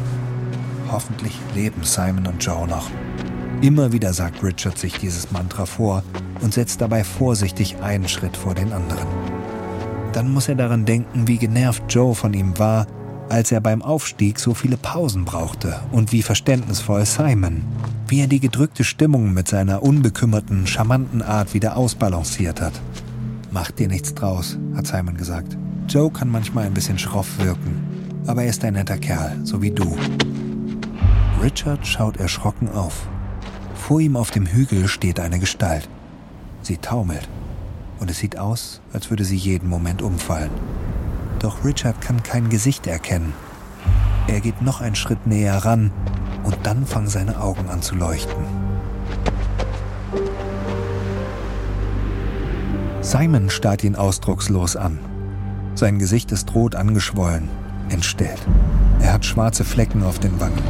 Hoffentlich 0.91 1.37
leben 1.53 1.83
Simon 1.83 2.25
und 2.25 2.43
Joe 2.43 2.67
noch. 2.67 2.89
Immer 3.61 3.91
wieder 3.91 4.13
sagt 4.13 4.41
Richard 4.41 4.79
sich 4.79 4.97
dieses 4.97 5.29
Mantra 5.29 5.67
vor 5.67 6.01
und 6.41 6.55
setzt 6.55 6.81
dabei 6.81 7.03
vorsichtig 7.03 7.75
einen 7.83 8.07
Schritt 8.07 8.35
vor 8.35 8.55
den 8.55 8.73
anderen. 8.73 9.05
Dann 10.17 10.33
muss 10.33 10.49
er 10.49 10.55
daran 10.55 10.83
denken, 10.83 11.27
wie 11.27 11.37
genervt 11.37 11.83
Joe 11.89 12.15
von 12.15 12.33
ihm 12.33 12.57
war, 12.57 12.87
als 13.29 13.51
er 13.51 13.61
beim 13.61 13.83
Aufstieg 13.83 14.39
so 14.39 14.55
viele 14.55 14.75
Pausen 14.75 15.25
brauchte 15.25 15.79
und 15.91 16.11
wie 16.11 16.23
verständnisvoll 16.23 17.05
Simon, 17.05 17.61
wie 18.07 18.21
er 18.21 18.27
die 18.27 18.39
gedrückte 18.39 18.83
Stimmung 18.83 19.31
mit 19.31 19.47
seiner 19.47 19.83
unbekümmerten, 19.83 20.65
charmanten 20.65 21.21
Art 21.21 21.53
wieder 21.53 21.77
ausbalanciert 21.77 22.61
hat. 22.61 22.73
Mach 23.51 23.69
dir 23.69 23.87
nichts 23.87 24.15
draus, 24.15 24.57
hat 24.75 24.87
Simon 24.87 25.17
gesagt. 25.17 25.55
Joe 25.87 26.09
kann 26.09 26.29
manchmal 26.29 26.65
ein 26.65 26.73
bisschen 26.73 26.97
schroff 26.97 27.37
wirken, 27.37 28.23
aber 28.25 28.41
er 28.41 28.49
ist 28.49 28.65
ein 28.65 28.73
netter 28.73 28.97
Kerl, 28.97 29.37
so 29.43 29.61
wie 29.61 29.69
du. 29.69 29.95
Richard 31.43 31.85
schaut 31.85 32.17
erschrocken 32.17 32.69
auf. 32.69 33.07
Vor 33.75 33.99
ihm 33.99 34.15
auf 34.15 34.31
dem 34.31 34.47
Hügel 34.47 34.87
steht 34.87 35.19
eine 35.19 35.37
Gestalt. 35.37 35.87
Sie 36.63 36.77
taumelt 36.77 37.29
und 37.99 38.11
es 38.11 38.19
sieht 38.19 38.37
aus, 38.37 38.81
als 38.93 39.09
würde 39.09 39.25
sie 39.25 39.35
jeden 39.35 39.69
Moment 39.69 40.01
umfallen. 40.01 40.51
Doch 41.39 41.63
Richard 41.63 42.01
kann 42.01 42.23
kein 42.23 42.49
Gesicht 42.49 42.87
erkennen. 42.87 43.33
Er 44.27 44.41
geht 44.41 44.61
noch 44.61 44.81
einen 44.81 44.95
Schritt 44.95 45.25
näher 45.27 45.57
ran 45.57 45.91
und 46.43 46.57
dann 46.63 46.85
fangen 46.85 47.07
seine 47.07 47.39
Augen 47.39 47.69
an 47.69 47.81
zu 47.81 47.95
leuchten. 47.95 48.43
Simon 53.01 53.49
starrt 53.49 53.83
ihn 53.83 53.95
ausdruckslos 53.95 54.75
an. 54.75 54.99
Sein 55.75 55.99
Gesicht 55.99 56.31
ist 56.31 56.53
rot 56.55 56.75
angeschwollen, 56.75 57.47
entstellt. 57.89 58.41
Er 58.99 59.13
hat 59.13 59.23
schwarze 59.23 59.63
Flecken 59.63 60.03
auf 60.03 60.19
den 60.19 60.39
Wangen. 60.39 60.61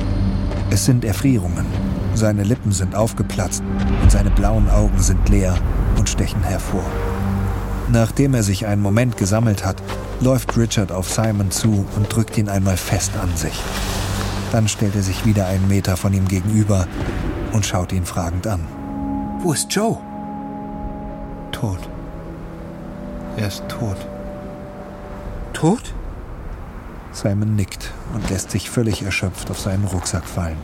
Es 0.69 0.85
sind 0.85 1.05
Erfrierungen. 1.05 1.65
Seine 2.13 2.43
Lippen 2.43 2.71
sind 2.71 2.93
aufgeplatzt 2.93 3.63
und 4.03 4.11
seine 4.11 4.29
blauen 4.29 4.69
Augen 4.69 4.99
sind 4.99 5.29
leer 5.29 5.55
und 5.97 6.09
stechen 6.09 6.43
hervor. 6.43 6.83
Nachdem 7.89 8.33
er 8.33 8.43
sich 8.43 8.67
einen 8.67 8.81
Moment 8.81 9.15
gesammelt 9.15 9.65
hat, 9.65 9.81
läuft 10.19 10.57
Richard 10.57 10.91
auf 10.91 11.09
Simon 11.09 11.51
zu 11.51 11.85
und 11.95 12.13
drückt 12.13 12.37
ihn 12.37 12.49
einmal 12.49 12.75
fest 12.75 13.11
an 13.21 13.35
sich. 13.35 13.57
Dann 14.51 14.67
stellt 14.67 14.95
er 14.95 15.03
sich 15.03 15.25
wieder 15.25 15.47
einen 15.47 15.67
Meter 15.67 15.95
von 15.95 16.13
ihm 16.13 16.27
gegenüber 16.27 16.87
und 17.53 17.65
schaut 17.65 17.93
ihn 17.93 18.05
fragend 18.05 18.47
an. 18.47 18.67
Wo 19.39 19.53
ist 19.53 19.73
Joe? 19.73 19.97
Tot. 21.51 21.79
Er 23.37 23.47
ist 23.47 23.63
tot. 23.69 23.97
Tot? 25.53 25.93
Simon 27.11 27.55
nickt 27.55 27.91
und 28.13 28.29
lässt 28.29 28.51
sich 28.51 28.69
völlig 28.69 29.01
erschöpft 29.03 29.49
auf 29.49 29.59
seinen 29.59 29.85
Rucksack 29.85 30.25
fallen. 30.25 30.57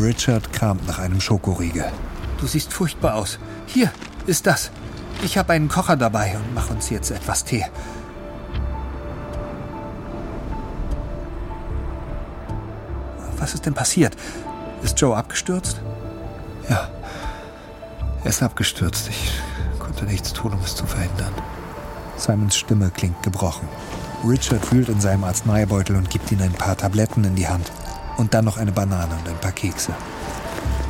Richard 0.00 0.52
kramt 0.52 0.86
nach 0.86 0.98
einem 0.98 1.20
Schokoriegel. 1.20 1.90
Du 2.40 2.46
siehst 2.46 2.72
furchtbar 2.72 3.14
aus. 3.14 3.38
Hier 3.66 3.92
ist 4.26 4.46
das. 4.46 4.70
Ich 5.22 5.36
habe 5.36 5.52
einen 5.52 5.68
Kocher 5.68 5.96
dabei 5.96 6.34
und 6.36 6.54
mach 6.54 6.70
uns 6.70 6.88
jetzt 6.88 7.10
etwas 7.10 7.44
Tee. 7.44 7.66
Was 13.38 13.54
ist 13.54 13.66
denn 13.66 13.74
passiert? 13.74 14.16
Ist 14.82 14.98
Joe 15.00 15.16
abgestürzt? 15.16 15.80
Ja, 16.68 16.88
er 18.24 18.30
ist 18.30 18.42
abgestürzt. 18.42 19.08
Ich 19.08 19.32
konnte 19.78 20.04
nichts 20.04 20.32
tun, 20.32 20.52
um 20.52 20.60
es 20.64 20.74
zu 20.74 20.86
verhindern. 20.86 21.32
Simons 22.16 22.56
Stimme 22.56 22.90
klingt 22.90 23.22
gebrochen. 23.22 23.68
Richard 24.26 24.72
wühlt 24.72 24.88
in 24.88 25.00
seinem 25.00 25.24
Arzneibeutel 25.24 25.96
und 25.96 26.10
gibt 26.10 26.30
ihm 26.32 26.40
ein 26.42 26.52
paar 26.52 26.76
Tabletten 26.76 27.24
in 27.24 27.34
die 27.34 27.48
Hand. 27.48 27.70
Und 28.16 28.34
dann 28.34 28.44
noch 28.44 28.58
eine 28.58 28.72
Banane 28.72 29.14
und 29.14 29.28
ein 29.28 29.38
paar 29.40 29.52
Kekse. 29.52 29.92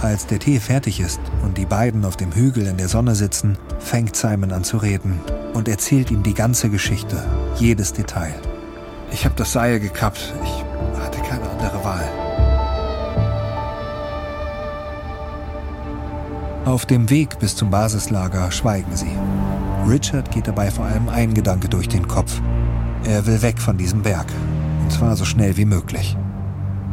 Als 0.02 0.26
der 0.26 0.38
Tee 0.38 0.60
fertig 0.60 0.98
ist 0.98 1.20
und 1.42 1.58
die 1.58 1.66
beiden 1.66 2.06
auf 2.06 2.16
dem 2.16 2.32
Hügel 2.32 2.66
in 2.66 2.78
der 2.78 2.88
Sonne 2.88 3.14
sitzen, 3.14 3.58
fängt 3.78 4.16
Simon 4.16 4.50
an 4.50 4.64
zu 4.64 4.78
reden 4.78 5.20
und 5.52 5.68
erzählt 5.68 6.10
ihm 6.10 6.22
die 6.22 6.32
ganze 6.32 6.70
Geschichte, 6.70 7.22
jedes 7.56 7.92
Detail. 7.92 8.34
Ich 9.12 9.26
habe 9.26 9.34
das 9.36 9.52
Seil 9.52 9.78
gekappt. 9.78 10.32
Ich 10.42 11.00
hatte 11.02 11.20
keine 11.20 11.48
andere 11.50 11.84
Wahl. 11.84 12.08
Auf 16.64 16.86
dem 16.86 17.10
Weg 17.10 17.38
bis 17.38 17.54
zum 17.54 17.68
Basislager 17.68 18.50
schweigen 18.52 18.96
sie. 18.96 19.18
Richard 19.86 20.30
geht 20.30 20.48
dabei 20.48 20.70
vor 20.70 20.86
allem 20.86 21.10
ein 21.10 21.34
Gedanke 21.34 21.68
durch 21.68 21.88
den 21.88 22.08
Kopf. 22.08 22.40
Er 23.04 23.26
will 23.26 23.42
weg 23.42 23.58
von 23.58 23.76
diesem 23.76 24.00
Berg. 24.00 24.26
Und 24.82 24.92
zwar 24.92 25.14
so 25.16 25.26
schnell 25.26 25.58
wie 25.58 25.66
möglich. 25.66 26.16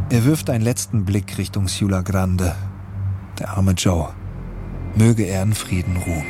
Er 0.10 0.26
wirft 0.26 0.50
einen 0.50 0.63
letzten 0.63 1.06
Blick 1.06 1.38
Richtung 1.38 1.70
Sula 1.70 2.02
Grande 2.02 2.54
der 3.39 3.50
arme 3.50 3.71
Joe. 3.71 4.10
Möge 4.95 5.23
er 5.23 5.43
in 5.43 5.54
Frieden 5.54 5.97
ruhen. 5.97 6.26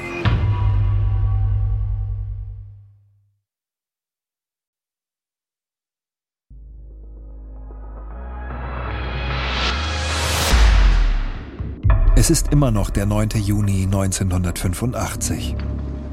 Es 12.15 12.31
ist 12.31 12.51
immer 12.51 12.71
noch 12.71 12.89
der 12.89 13.05
9. 13.05 13.29
Juni 13.35 13.83
1985. 13.83 15.55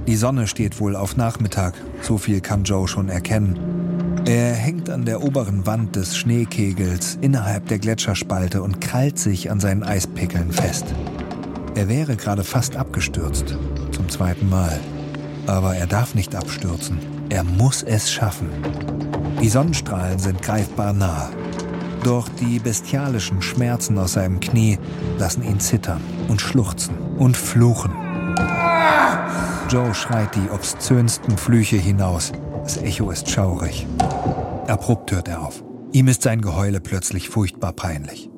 Die 0.07 0.17
Sonne 0.17 0.47
steht 0.47 0.79
wohl 0.79 0.97
auf 0.97 1.17
Nachmittag, 1.17 1.75
so 2.03 2.19
viel 2.19 2.41
kann 2.41 2.65
Joe 2.65 2.87
schon 2.87 3.09
erkennen. 3.09 3.94
Er 4.27 4.55
hängt 4.55 4.89
an 4.89 5.05
der 5.05 5.23
oberen 5.23 5.67
Wand 5.67 5.97
des 5.97 6.17
Schneekegels 6.17 7.19
innerhalb 7.21 7.69
der 7.69 7.79
Gletscherspalte 7.79 8.63
und 8.63 8.81
krallt 8.81 9.19
sich 9.19 9.51
an 9.51 9.61
seinen 9.61 9.83
Eispickeln 9.83 10.51
fest. 10.51 10.87
Er 11.75 11.89
wäre 11.89 12.17
gerade 12.17 12.43
fast 12.43 12.75
abgestürzt, 12.77 13.55
zum 13.91 14.09
zweiten 14.09 14.49
Mal. 14.49 14.81
Aber 15.47 15.77
er 15.77 15.87
darf 15.87 16.15
nicht 16.15 16.35
abstürzen. 16.35 16.99
Er 17.29 17.45
muss 17.45 17.83
es 17.83 18.11
schaffen. 18.11 18.49
Die 19.43 19.49
Sonnenstrahlen 19.51 20.19
sind 20.19 20.41
greifbar 20.41 20.95
nah. 20.95 21.29
Doch 22.03 22.27
die 22.41 22.59
bestialischen 22.59 23.43
Schmerzen 23.43 23.99
aus 23.99 24.15
seinem 24.15 24.41
Knie 24.41 24.79
lassen 25.19 25.43
ihn 25.43 25.61
zittern 25.61 26.01
und 26.29 26.41
schluchzen 26.41 26.97
und 27.19 27.37
fluchen. 27.37 27.93
Joe 29.69 29.95
schreit 29.95 30.35
die 30.35 30.51
obszönsten 30.51 31.37
Flüche 31.37 31.77
hinaus. 31.77 32.33
Das 32.65 32.79
Echo 32.79 33.11
ist 33.11 33.29
schaurig. 33.29 33.87
Abrupt 34.69 35.13
hört 35.13 35.29
er 35.29 35.43
auf. 35.43 35.63
Ihm 35.93 36.09
ist 36.09 36.23
sein 36.23 36.41
Geheule 36.41 36.81
plötzlich 36.81 37.29
furchtbar 37.29 37.75
peinlich. 37.75 38.31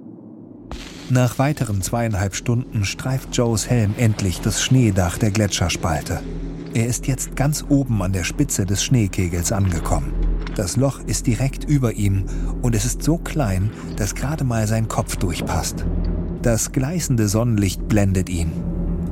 Nach 1.11 1.39
weiteren 1.39 1.81
zweieinhalb 1.81 2.35
Stunden 2.35 2.85
streift 2.85 3.37
Joes 3.37 3.71
Helm 3.71 3.95
endlich 3.97 4.41
das 4.41 4.61
Schneedach 4.61 5.17
der 5.19 5.31
Gletscherspalte. 5.31 6.25
Er 6.75 6.89
ist 6.89 7.07
jetzt 7.07 7.37
ganz 7.37 7.65
oben 7.69 8.03
an 8.03 8.13
der 8.13 8.25
Spitze 8.25 8.67
des 8.67 8.83
Schneekegels 8.83 9.53
angekommen. 9.53 10.13
Das 10.57 10.77
Loch 10.77 10.99
ist 11.07 11.29
direkt 11.29 11.63
über 11.63 11.93
ihm 11.93 12.25
und 12.63 12.75
es 12.75 12.85
ist 12.85 13.05
so 13.05 13.19
klein, 13.19 13.71
dass 13.95 14.17
gerade 14.17 14.43
mal 14.43 14.67
sein 14.67 14.89
Kopf 14.89 15.15
durchpasst. 15.15 15.87
Das 16.43 16.73
gleißende 16.73 17.29
Sonnenlicht 17.29 17.87
blendet 17.87 18.29
ihn. 18.29 18.51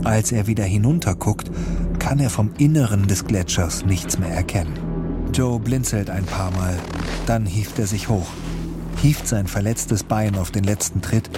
Als 0.03 0.33
er 0.33 0.49
wieder 0.49 0.65
hinunterguckt, 0.65 1.53
kann 2.01 2.19
er 2.19 2.31
vom 2.31 2.51
Inneren 2.59 3.07
des 3.07 3.25
Gletschers 3.25 3.87
nichts 3.87 4.19
mehr 4.19 4.35
erkennen. 4.35 4.84
Joe 5.35 5.59
blinzelt 5.59 6.11
ein 6.11 6.25
paar 6.25 6.53
Mal, 6.53 6.79
dann 7.27 7.45
hieft 7.45 7.81
er 7.81 7.89
sich 7.89 8.09
hoch, 8.09 8.29
hieft 9.03 9.27
sein 9.27 9.49
verletztes 9.49 10.05
Bein 10.05 10.37
auf 10.37 10.53
den 10.53 10.63
letzten 10.63 11.03
Tritt 11.03 11.29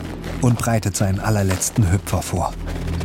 und 0.43 0.59
breitet 0.59 0.95
seinen 0.95 1.19
allerletzten 1.19 1.91
Hüpfer 1.91 2.21
vor. 2.21 2.53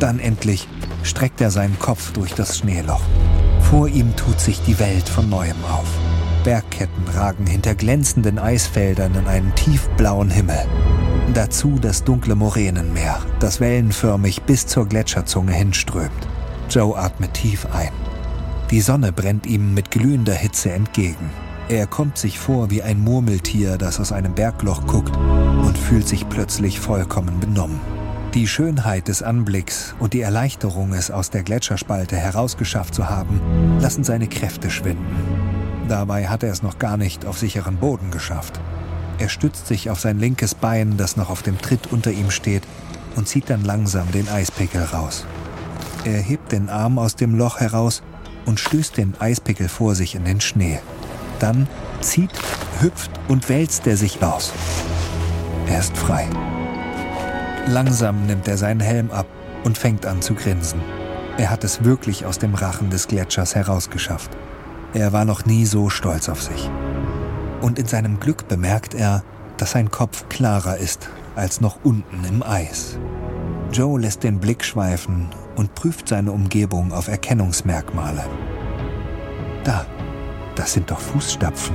Dann 0.00 0.18
endlich 0.18 0.68
streckt 1.02 1.40
er 1.40 1.50
seinen 1.50 1.78
Kopf 1.78 2.12
durch 2.12 2.34
das 2.34 2.58
Schneeloch. 2.58 3.00
Vor 3.70 3.88
ihm 3.88 4.14
tut 4.16 4.38
sich 4.38 4.60
die 4.64 4.78
Welt 4.78 5.08
von 5.08 5.30
neuem 5.30 5.64
auf. 5.64 5.88
Bergketten 6.44 7.08
ragen 7.14 7.46
hinter 7.46 7.74
glänzenden 7.74 8.38
Eisfeldern 8.38 9.14
in 9.14 9.26
einen 9.26 9.54
tiefblauen 9.54 10.28
Himmel. 10.28 10.60
Dazu 11.32 11.78
das 11.80 12.04
dunkle 12.04 12.34
Moränenmeer, 12.34 13.18
das 13.40 13.60
wellenförmig 13.60 14.42
bis 14.42 14.66
zur 14.66 14.86
Gletscherzunge 14.86 15.52
hinströmt. 15.52 16.12
Joe 16.68 16.98
atmet 16.98 17.32
tief 17.32 17.66
ein. 17.72 18.11
Die 18.72 18.80
Sonne 18.80 19.12
brennt 19.12 19.44
ihm 19.44 19.74
mit 19.74 19.90
glühender 19.90 20.32
Hitze 20.32 20.72
entgegen. 20.72 21.28
Er 21.68 21.86
kommt 21.86 22.16
sich 22.16 22.38
vor 22.38 22.70
wie 22.70 22.82
ein 22.82 22.98
Murmeltier, 22.98 23.76
das 23.76 24.00
aus 24.00 24.12
einem 24.12 24.34
Bergloch 24.34 24.86
guckt 24.86 25.14
und 25.14 25.76
fühlt 25.76 26.08
sich 26.08 26.26
plötzlich 26.30 26.80
vollkommen 26.80 27.38
benommen. 27.38 27.78
Die 28.32 28.48
Schönheit 28.48 29.08
des 29.08 29.22
Anblicks 29.22 29.94
und 29.98 30.14
die 30.14 30.22
Erleichterung, 30.22 30.94
es 30.94 31.10
aus 31.10 31.28
der 31.28 31.42
Gletscherspalte 31.42 32.16
herausgeschafft 32.16 32.94
zu 32.94 33.10
haben, 33.10 33.78
lassen 33.78 34.04
seine 34.04 34.26
Kräfte 34.26 34.70
schwinden. 34.70 35.04
Dabei 35.86 36.28
hat 36.28 36.42
er 36.42 36.50
es 36.50 36.62
noch 36.62 36.78
gar 36.78 36.96
nicht 36.96 37.26
auf 37.26 37.38
sicheren 37.38 37.76
Boden 37.76 38.10
geschafft. 38.10 38.58
Er 39.18 39.28
stützt 39.28 39.66
sich 39.66 39.90
auf 39.90 40.00
sein 40.00 40.18
linkes 40.18 40.54
Bein, 40.54 40.96
das 40.96 41.18
noch 41.18 41.28
auf 41.28 41.42
dem 41.42 41.58
Tritt 41.58 41.92
unter 41.92 42.10
ihm 42.10 42.30
steht, 42.30 42.62
und 43.16 43.28
zieht 43.28 43.50
dann 43.50 43.64
langsam 43.64 44.10
den 44.12 44.30
Eispickel 44.30 44.82
raus. 44.82 45.26
Er 46.04 46.22
hebt 46.22 46.52
den 46.52 46.70
Arm 46.70 46.98
aus 46.98 47.16
dem 47.16 47.34
Loch 47.34 47.60
heraus 47.60 48.02
und 48.46 48.60
stößt 48.60 48.96
den 48.96 49.14
Eispickel 49.18 49.68
vor 49.68 49.94
sich 49.94 50.14
in 50.14 50.24
den 50.24 50.40
Schnee. 50.40 50.80
Dann 51.38 51.68
zieht, 52.00 52.32
hüpft 52.80 53.10
und 53.28 53.48
wälzt 53.48 53.86
er 53.86 53.96
sich 53.96 54.22
aus. 54.22 54.52
Er 55.66 55.78
ist 55.80 55.96
frei. 55.96 56.28
Langsam 57.66 58.26
nimmt 58.26 58.48
er 58.48 58.58
seinen 58.58 58.80
Helm 58.80 59.10
ab 59.10 59.26
und 59.64 59.78
fängt 59.78 60.06
an 60.06 60.22
zu 60.22 60.34
grinsen. 60.34 60.80
Er 61.38 61.50
hat 61.50 61.64
es 61.64 61.84
wirklich 61.84 62.26
aus 62.26 62.38
dem 62.38 62.54
Rachen 62.54 62.90
des 62.90 63.08
Gletschers 63.08 63.54
herausgeschafft. 63.54 64.30
Er 64.94 65.12
war 65.12 65.24
noch 65.24 65.46
nie 65.46 65.64
so 65.64 65.88
stolz 65.88 66.28
auf 66.28 66.42
sich. 66.42 66.70
Und 67.62 67.78
in 67.78 67.86
seinem 67.86 68.20
Glück 68.20 68.48
bemerkt 68.48 68.94
er, 68.94 69.22
dass 69.56 69.72
sein 69.72 69.90
Kopf 69.90 70.28
klarer 70.28 70.76
ist 70.76 71.08
als 71.34 71.60
noch 71.60 71.78
unten 71.84 72.24
im 72.24 72.42
Eis. 72.42 72.98
Joe 73.72 73.98
lässt 73.98 74.22
den 74.22 74.38
Blick 74.38 74.62
schweifen 74.62 75.30
und 75.56 75.74
prüft 75.74 76.06
seine 76.06 76.30
Umgebung 76.30 76.92
auf 76.92 77.08
Erkennungsmerkmale. 77.08 78.22
Da, 79.64 79.86
das 80.54 80.74
sind 80.74 80.90
doch 80.90 81.00
Fußstapfen. 81.00 81.74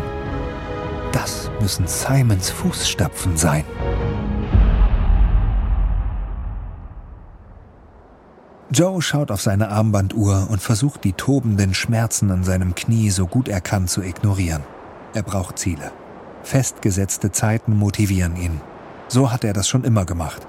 Das 1.12 1.49
müssen 1.60 1.88
Simons 1.88 2.51
Fußstapfen 2.51 3.36
sein. 3.36 3.63
Joe 8.69 9.01
schaut 9.01 9.31
auf 9.31 9.41
seine 9.41 9.69
Armbanduhr 9.69 10.49
und 10.51 10.62
versucht 10.62 11.03
die 11.03 11.13
tobenden 11.13 11.73
Schmerzen 11.73 12.29
an 12.29 12.43
seinem 12.43 12.75
Knie 12.75 13.10
so 13.10 13.25
gut 13.25 13.47
er 13.47 13.62
kann 13.62 13.88
zu 13.88 14.03
ignorieren. 14.03 14.62
Er 15.15 15.23
braucht 15.23 15.57
Ziele. 15.57 15.91
Festgesetzte 16.43 17.31
Zeiten 17.31 17.75
motivieren 17.75 18.36
ihn. 18.36 18.62
So 19.07 19.31
hat 19.31 19.43
er 19.43 19.53
das 19.53 19.67
schon 19.67 19.83
immer 19.83 20.05
gemacht. 20.05 20.45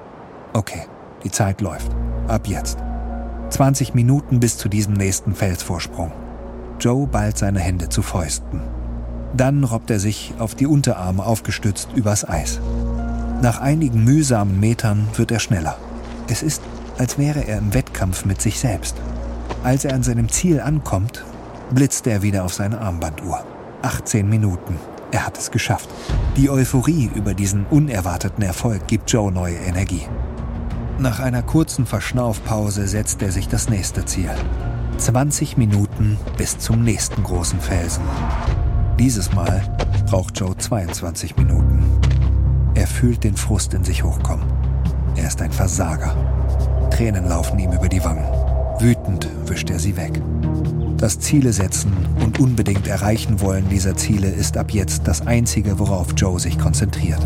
Okay, 0.52 0.82
die 1.24 1.30
Zeit 1.30 1.60
läuft. 1.60 1.90
Ab 2.26 2.46
jetzt. 2.46 2.78
20 3.50 3.94
Minuten 3.94 4.40
bis 4.40 4.58
zu 4.58 4.68
diesem 4.68 4.94
nächsten 4.94 5.34
Felsvorsprung. 5.34 6.12
Joe 6.80 7.06
ballt 7.06 7.38
seine 7.38 7.60
Hände 7.60 7.88
zu 7.88 8.02
Fäusten. 8.02 8.60
Dann 9.36 9.64
robbt 9.64 9.90
er 9.90 9.98
sich 9.98 10.34
auf 10.38 10.54
die 10.54 10.66
Unterarme 10.66 11.24
aufgestützt 11.24 11.88
übers 11.94 12.28
Eis. 12.28 12.60
Nach 13.42 13.60
einigen 13.60 14.04
mühsamen 14.04 14.58
Metern 14.58 15.08
wird 15.14 15.30
er 15.30 15.38
schneller. 15.38 15.76
Es 16.28 16.42
ist, 16.42 16.62
als 16.98 17.18
wäre 17.18 17.46
er 17.46 17.58
im 17.58 17.74
Wettkampf 17.74 18.24
mit 18.24 18.40
sich 18.40 18.58
selbst. 18.58 18.96
Als 19.64 19.84
er 19.84 19.94
an 19.94 20.02
seinem 20.02 20.28
Ziel 20.28 20.60
ankommt, 20.60 21.24
blitzt 21.70 22.06
er 22.06 22.22
wieder 22.22 22.44
auf 22.44 22.54
seine 22.54 22.80
Armbanduhr. 22.80 23.44
18 23.82 24.28
Minuten. 24.28 24.76
Er 25.10 25.26
hat 25.26 25.38
es 25.38 25.50
geschafft. 25.50 25.88
Die 26.36 26.50
Euphorie 26.50 27.10
über 27.14 27.34
diesen 27.34 27.64
unerwarteten 27.66 28.42
Erfolg 28.42 28.86
gibt 28.86 29.10
Joe 29.10 29.32
neue 29.32 29.56
Energie. 29.56 30.02
Nach 31.00 31.20
einer 31.20 31.42
kurzen 31.42 31.86
Verschnaufpause 31.86 32.88
setzt 32.88 33.22
er 33.22 33.30
sich 33.30 33.46
das 33.46 33.68
nächste 33.68 34.04
Ziel. 34.04 34.32
20 34.96 35.56
Minuten 35.56 36.18
bis 36.36 36.58
zum 36.58 36.82
nächsten 36.82 37.22
großen 37.22 37.60
Felsen. 37.60 38.02
Dieses 38.98 39.32
Mal 39.32 39.62
braucht 40.06 40.40
Joe 40.40 40.56
22 40.56 41.36
Minuten. 41.36 41.84
Er 42.74 42.88
fühlt 42.88 43.22
den 43.22 43.36
Frust 43.36 43.74
in 43.74 43.84
sich 43.84 44.02
hochkommen. 44.02 44.44
Er 45.14 45.28
ist 45.28 45.40
ein 45.40 45.52
Versager. 45.52 46.16
Tränen 46.90 47.28
laufen 47.28 47.60
ihm 47.60 47.70
über 47.70 47.88
die 47.88 48.02
Wangen. 48.02 48.26
Wütend 48.80 49.28
wischt 49.46 49.70
er 49.70 49.78
sie 49.78 49.96
weg. 49.96 50.20
Das 50.96 51.20
Ziele 51.20 51.52
setzen 51.52 51.92
und 52.24 52.40
unbedingt 52.40 52.88
erreichen 52.88 53.40
wollen 53.40 53.68
dieser 53.68 53.96
Ziele 53.96 54.30
ist 54.30 54.56
ab 54.56 54.72
jetzt 54.72 55.06
das 55.06 55.24
Einzige, 55.24 55.78
worauf 55.78 56.08
Joe 56.16 56.40
sich 56.40 56.58
konzentriert. 56.58 57.20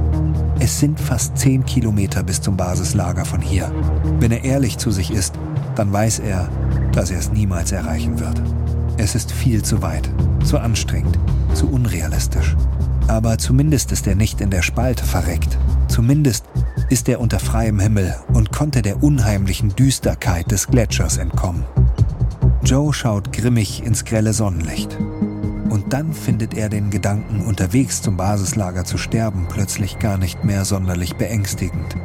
Es 0.64 0.78
sind 0.78 1.00
fast 1.00 1.36
zehn 1.36 1.66
Kilometer 1.66 2.22
bis 2.22 2.40
zum 2.40 2.56
Basislager 2.56 3.24
von 3.24 3.40
hier. 3.40 3.72
Wenn 4.20 4.30
er 4.30 4.44
ehrlich 4.44 4.78
zu 4.78 4.92
sich 4.92 5.10
ist, 5.10 5.34
dann 5.74 5.92
weiß 5.92 6.20
er, 6.20 6.48
dass 6.92 7.10
er 7.10 7.18
es 7.18 7.32
niemals 7.32 7.72
erreichen 7.72 8.20
wird. 8.20 8.40
Es 8.96 9.16
ist 9.16 9.32
viel 9.32 9.64
zu 9.64 9.82
weit, 9.82 10.08
zu 10.44 10.60
anstrengend, 10.60 11.18
zu 11.52 11.68
unrealistisch. 11.68 12.54
Aber 13.08 13.38
zumindest 13.38 13.90
ist 13.90 14.06
er 14.06 14.14
nicht 14.14 14.40
in 14.40 14.50
der 14.50 14.62
Spalte 14.62 15.02
verreckt. 15.02 15.58
Zumindest 15.88 16.44
ist 16.90 17.08
er 17.08 17.18
unter 17.18 17.40
freiem 17.40 17.80
Himmel 17.80 18.14
und 18.32 18.52
konnte 18.52 18.82
der 18.82 19.02
unheimlichen 19.02 19.74
Düsterkeit 19.74 20.48
des 20.52 20.68
Gletschers 20.68 21.16
entkommen. 21.16 21.64
Joe 22.62 22.92
schaut 22.94 23.32
grimmig 23.32 23.82
ins 23.84 24.04
grelle 24.04 24.32
Sonnenlicht. 24.32 24.96
Und 25.72 25.94
dann 25.94 26.12
findet 26.12 26.52
er 26.52 26.68
den 26.68 26.90
Gedanken, 26.90 27.40
unterwegs 27.40 28.02
zum 28.02 28.18
Basislager 28.18 28.84
zu 28.84 28.98
sterben, 28.98 29.46
plötzlich 29.48 29.98
gar 29.98 30.18
nicht 30.18 30.44
mehr 30.44 30.66
sonderlich 30.66 31.16
beängstigend. 31.16 31.96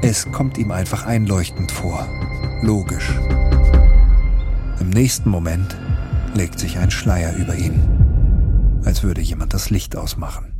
Es 0.00 0.32
kommt 0.32 0.56
ihm 0.56 0.70
einfach 0.70 1.04
einleuchtend 1.04 1.70
vor. 1.70 2.08
Logisch. 2.62 3.12
Im 4.80 4.88
nächsten 4.88 5.28
Moment 5.28 5.76
legt 6.32 6.58
sich 6.58 6.78
ein 6.78 6.90
Schleier 6.90 7.36
über 7.36 7.54
ihn, 7.56 8.80
als 8.86 9.02
würde 9.02 9.20
jemand 9.20 9.52
das 9.52 9.68
Licht 9.68 9.94
ausmachen. 9.94 10.54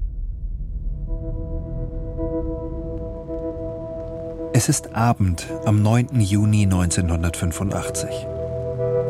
Es 4.52 4.68
ist 4.68 4.94
Abend 4.94 5.46
am 5.64 5.80
9. 5.80 6.20
Juni 6.20 6.64
1985. 6.64 8.26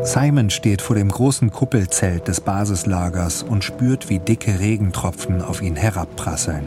Simon 0.05 0.51
steht 0.51 0.83
vor 0.83 0.97
dem 0.97 1.09
großen 1.09 1.53
Kuppelzelt 1.53 2.27
des 2.27 2.41
Basislagers 2.41 3.45
und 3.45 3.63
spürt, 3.63 4.11
wie 4.11 4.19
dicke 4.19 4.59
Regentropfen 4.59 5.41
auf 5.41 5.63
ihn 5.63 5.77
herabprasseln. 5.77 6.67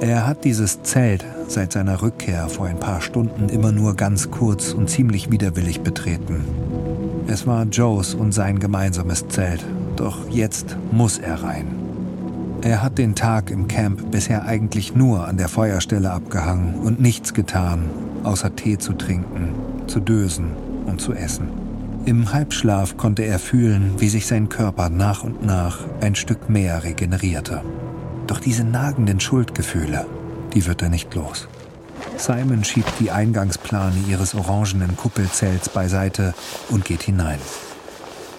Er 0.00 0.28
hat 0.28 0.44
dieses 0.44 0.82
Zelt 0.84 1.24
seit 1.48 1.72
seiner 1.72 2.02
Rückkehr 2.02 2.48
vor 2.48 2.66
ein 2.66 2.78
paar 2.78 3.00
Stunden 3.00 3.48
immer 3.48 3.72
nur 3.72 3.96
ganz 3.96 4.30
kurz 4.30 4.72
und 4.72 4.88
ziemlich 4.88 5.32
widerwillig 5.32 5.80
betreten. 5.80 6.44
Es 7.26 7.48
war 7.48 7.64
Joes 7.64 8.14
und 8.14 8.32
sein 8.32 8.60
gemeinsames 8.60 9.26
Zelt, 9.26 9.64
doch 9.96 10.28
jetzt 10.30 10.76
muss 10.92 11.18
er 11.18 11.42
rein. 11.42 11.66
Er 12.62 12.80
hat 12.80 12.96
den 12.98 13.16
Tag 13.16 13.50
im 13.50 13.66
Camp 13.66 14.12
bisher 14.12 14.44
eigentlich 14.44 14.94
nur 14.94 15.26
an 15.26 15.36
der 15.36 15.48
Feuerstelle 15.48 16.12
abgehangen 16.12 16.76
und 16.76 17.00
nichts 17.00 17.34
getan, 17.34 17.90
außer 18.22 18.54
Tee 18.54 18.78
zu 18.78 18.92
trinken, 18.92 19.48
zu 19.88 19.98
dösen 19.98 20.52
und 20.86 21.00
zu 21.00 21.12
essen. 21.12 21.65
Im 22.06 22.32
Halbschlaf 22.32 22.96
konnte 22.96 23.24
er 23.24 23.40
fühlen, 23.40 23.94
wie 23.98 24.08
sich 24.08 24.26
sein 24.26 24.48
Körper 24.48 24.90
nach 24.90 25.24
und 25.24 25.44
nach 25.44 25.78
ein 26.00 26.14
Stück 26.14 26.48
mehr 26.48 26.84
regenerierte. 26.84 27.62
Doch 28.28 28.38
diese 28.38 28.62
nagenden 28.62 29.18
Schuldgefühle, 29.18 30.06
die 30.54 30.66
wird 30.66 30.82
er 30.82 30.88
nicht 30.88 31.12
los. 31.16 31.48
Simon 32.16 32.62
schiebt 32.62 32.92
die 33.00 33.10
Eingangsplane 33.10 33.96
ihres 34.08 34.36
orangenen 34.36 34.96
Kuppelzelts 34.96 35.68
beiseite 35.68 36.32
und 36.68 36.84
geht 36.84 37.02
hinein. 37.02 37.40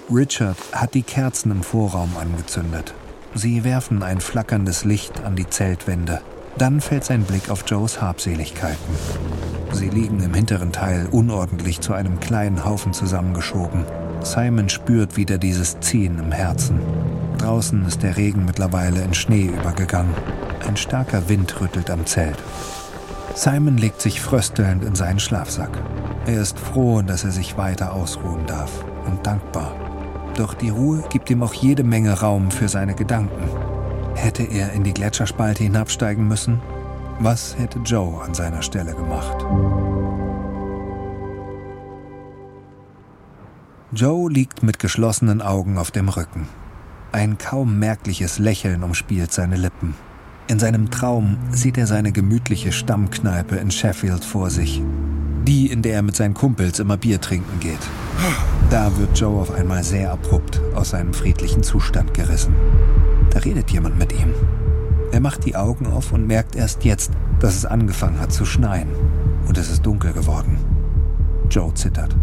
Richard 0.09 0.57
hat 0.71 0.93
die 0.93 1.03
Kerzen 1.03 1.51
im 1.51 1.61
Vorraum 1.61 2.15
angezündet. 2.17 2.93
Sie 3.33 3.65
werfen 3.65 4.01
ein 4.01 4.21
flackerndes 4.21 4.85
Licht 4.85 5.25
an 5.25 5.35
die 5.35 5.49
Zeltwände. 5.49 6.21
Dann 6.57 6.81
fällt 6.81 7.03
sein 7.03 7.23
Blick 7.23 7.51
auf 7.51 7.63
Joes 7.67 8.01
Habseligkeiten. 8.01 8.95
Sie 9.73 9.89
liegen 9.89 10.21
im 10.21 10.33
hinteren 10.33 10.71
Teil 10.71 11.07
unordentlich 11.11 11.81
zu 11.81 11.93
einem 11.93 12.19
kleinen 12.19 12.65
Haufen 12.65 12.93
zusammengeschoben. 12.93 13.85
Simon 14.23 14.67
spürt 14.67 15.17
wieder 15.17 15.37
dieses 15.37 15.79
Ziehen 15.81 16.17
im 16.17 16.31
Herzen. 16.31 16.79
Draußen 17.37 17.85
ist 17.85 18.01
der 18.01 18.17
Regen 18.17 18.45
mittlerweile 18.45 19.01
in 19.03 19.13
Schnee 19.13 19.45
übergegangen. 19.45 20.15
Ein 20.67 20.77
starker 20.77 21.29
Wind 21.29 21.61
rüttelt 21.61 21.91
am 21.91 22.07
Zelt. 22.07 22.37
Simon 23.35 23.77
legt 23.77 24.01
sich 24.01 24.19
fröstelnd 24.19 24.83
in 24.83 24.95
seinen 24.95 25.19
Schlafsack. 25.19 25.77
Er 26.25 26.41
ist 26.41 26.57
froh, 26.57 27.03
dass 27.03 27.23
er 27.23 27.31
sich 27.31 27.55
weiter 27.57 27.93
ausruhen 27.93 28.47
darf 28.47 28.83
und 29.05 29.27
dankbar. 29.27 29.75
Doch 30.35 30.55
die 30.55 30.69
Ruhe 30.69 31.03
gibt 31.09 31.29
ihm 31.29 31.43
auch 31.43 31.53
jede 31.53 31.83
Menge 31.83 32.19
Raum 32.19 32.49
für 32.49 32.67
seine 32.67 32.95
Gedanken. 32.95 33.66
Hätte 34.17 34.43
er 34.43 34.73
in 34.73 34.83
die 34.83 34.93
Gletscherspalte 34.93 35.63
hinabsteigen 35.63 36.27
müssen? 36.27 36.59
Was 37.19 37.55
hätte 37.57 37.79
Joe 37.79 38.19
an 38.21 38.33
seiner 38.33 38.63
Stelle 38.63 38.93
gemacht? 38.93 39.45
Joe 43.91 44.29
liegt 44.29 44.63
mit 44.63 44.79
geschlossenen 44.79 45.41
Augen 45.41 45.77
auf 45.77 45.91
dem 45.91 46.09
Rücken. 46.09 46.47
Ein 47.11 47.37
kaum 47.37 47.77
merkliches 47.77 48.39
Lächeln 48.39 48.83
umspielt 48.83 49.31
seine 49.31 49.55
Lippen. 49.55 49.93
In 50.47 50.59
seinem 50.59 50.89
Traum 50.89 51.37
sieht 51.51 51.77
er 51.77 51.87
seine 51.87 52.11
gemütliche 52.11 52.71
Stammkneipe 52.71 53.55
in 53.55 53.69
Sheffield 53.69 54.25
vor 54.25 54.49
sich. 54.49 54.81
Die, 55.45 55.67
in 55.67 55.81
der 55.81 55.95
er 55.95 56.01
mit 56.01 56.15
seinen 56.15 56.33
Kumpels 56.33 56.79
immer 56.79 56.97
Bier 56.97 57.21
trinken 57.21 57.59
geht. 57.59 57.79
Da 58.69 58.97
wird 58.97 59.17
Joe 59.17 59.41
auf 59.41 59.51
einmal 59.51 59.83
sehr 59.83 60.11
abrupt 60.11 60.61
aus 60.75 60.89
seinem 60.89 61.13
friedlichen 61.13 61.63
Zustand 61.63 62.13
gerissen. 62.13 62.53
Da 63.29 63.39
redet 63.39 63.71
jemand 63.71 63.97
mit 63.97 64.11
ihm. 64.11 64.33
Er 65.11 65.21
macht 65.21 65.45
die 65.45 65.55
Augen 65.55 65.87
auf 65.87 66.11
und 66.11 66.27
merkt 66.27 66.55
erst 66.55 66.83
jetzt, 66.83 67.11
dass 67.39 67.55
es 67.55 67.65
angefangen 67.65 68.19
hat 68.19 68.33
zu 68.33 68.45
schneien. 68.45 68.89
Und 69.47 69.57
es 69.57 69.69
ist 69.69 69.85
dunkel 69.85 70.11
geworden. 70.11 70.57
Joe 71.49 71.73
zittert. 71.73 72.15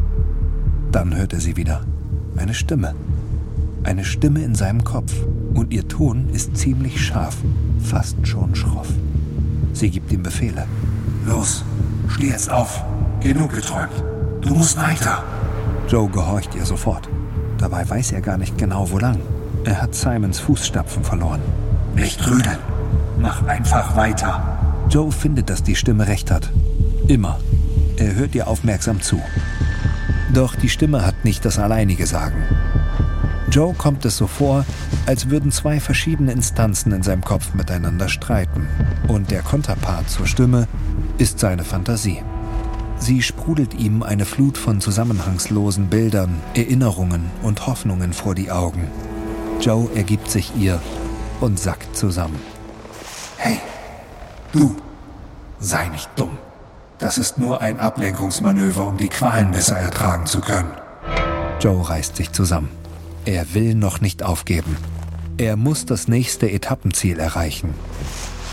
Dann 0.92 1.16
hört 1.16 1.32
er 1.32 1.40
sie 1.40 1.56
wieder. 1.56 1.84
Eine 2.36 2.54
Stimme. 2.54 2.94
Eine 3.84 4.04
Stimme 4.04 4.42
in 4.42 4.54
seinem 4.54 4.84
Kopf. 4.84 5.14
Und 5.54 5.72
ihr 5.72 5.86
Ton 5.88 6.28
ist 6.30 6.56
ziemlich 6.56 7.00
scharf, 7.00 7.36
fast 7.80 8.16
schon 8.26 8.54
schroff. 8.54 8.88
Sie 9.72 9.90
gibt 9.90 10.12
ihm 10.12 10.22
Befehle. 10.22 10.66
Los, 11.26 11.64
steh 12.08 12.28
jetzt 12.28 12.50
auf. 12.50 12.82
Genug 13.24 13.54
geträumt. 13.54 14.04
Du 14.42 14.54
musst 14.54 14.76
weiter. 14.76 15.24
Joe 15.88 16.10
gehorcht 16.10 16.54
ihr 16.54 16.66
sofort. 16.66 17.08
Dabei 17.56 17.88
weiß 17.88 18.12
er 18.12 18.20
gar 18.20 18.36
nicht 18.36 18.58
genau, 18.58 18.90
wo 18.90 18.98
lang. 18.98 19.18
Er 19.64 19.80
hat 19.80 19.94
Simons 19.94 20.40
Fußstapfen 20.40 21.02
verloren. 21.02 21.40
Nicht 21.94 22.20
rüdeln. 22.28 22.58
Mach 23.18 23.42
einfach 23.46 23.96
weiter. 23.96 24.58
Joe 24.90 25.10
findet, 25.10 25.48
dass 25.48 25.62
die 25.62 25.74
Stimme 25.74 26.06
recht 26.06 26.30
hat. 26.30 26.50
Immer. 27.08 27.40
Er 27.96 28.14
hört 28.14 28.34
ihr 28.34 28.46
aufmerksam 28.46 29.00
zu. 29.00 29.18
Doch 30.34 30.54
die 30.54 30.68
Stimme 30.68 31.06
hat 31.06 31.24
nicht 31.24 31.46
das 31.46 31.58
alleinige 31.58 32.06
Sagen. 32.06 32.42
Joe 33.50 33.72
kommt 33.72 34.04
es 34.04 34.18
so 34.18 34.26
vor, 34.26 34.66
als 35.06 35.30
würden 35.30 35.50
zwei 35.50 35.80
verschiedene 35.80 36.32
Instanzen 36.32 36.92
in 36.92 37.02
seinem 37.02 37.24
Kopf 37.24 37.54
miteinander 37.54 38.10
streiten. 38.10 38.68
Und 39.08 39.30
der 39.30 39.40
Konterpart 39.40 40.10
zur 40.10 40.26
Stimme 40.26 40.68
ist 41.16 41.38
seine 41.38 41.64
Fantasie. 41.64 42.20
Sie 42.98 43.22
sprudelt 43.22 43.74
ihm 43.74 44.02
eine 44.02 44.24
Flut 44.24 44.56
von 44.56 44.80
zusammenhangslosen 44.80 45.88
Bildern, 45.88 46.40
Erinnerungen 46.54 47.30
und 47.42 47.66
Hoffnungen 47.66 48.12
vor 48.12 48.34
die 48.34 48.50
Augen. 48.50 48.88
Joe 49.60 49.88
ergibt 49.94 50.30
sich 50.30 50.52
ihr 50.56 50.80
und 51.40 51.58
sackt 51.58 51.96
zusammen. 51.96 52.38
Hey, 53.36 53.58
du, 54.52 54.74
sei 55.58 55.88
nicht 55.88 56.08
dumm. 56.16 56.38
Das 56.98 57.18
ist 57.18 57.38
nur 57.38 57.60
ein 57.60 57.80
Ablenkungsmanöver, 57.80 58.86
um 58.86 58.96
die 58.96 59.08
Qualen 59.08 59.50
besser 59.50 59.76
ertragen 59.76 60.26
zu 60.26 60.40
können. 60.40 60.70
Joe 61.60 61.88
reißt 61.88 62.16
sich 62.16 62.32
zusammen. 62.32 62.68
Er 63.24 63.54
will 63.54 63.74
noch 63.74 64.00
nicht 64.00 64.22
aufgeben. 64.22 64.76
Er 65.36 65.56
muss 65.56 65.86
das 65.86 66.08
nächste 66.08 66.50
Etappenziel 66.50 67.18
erreichen. 67.18 67.74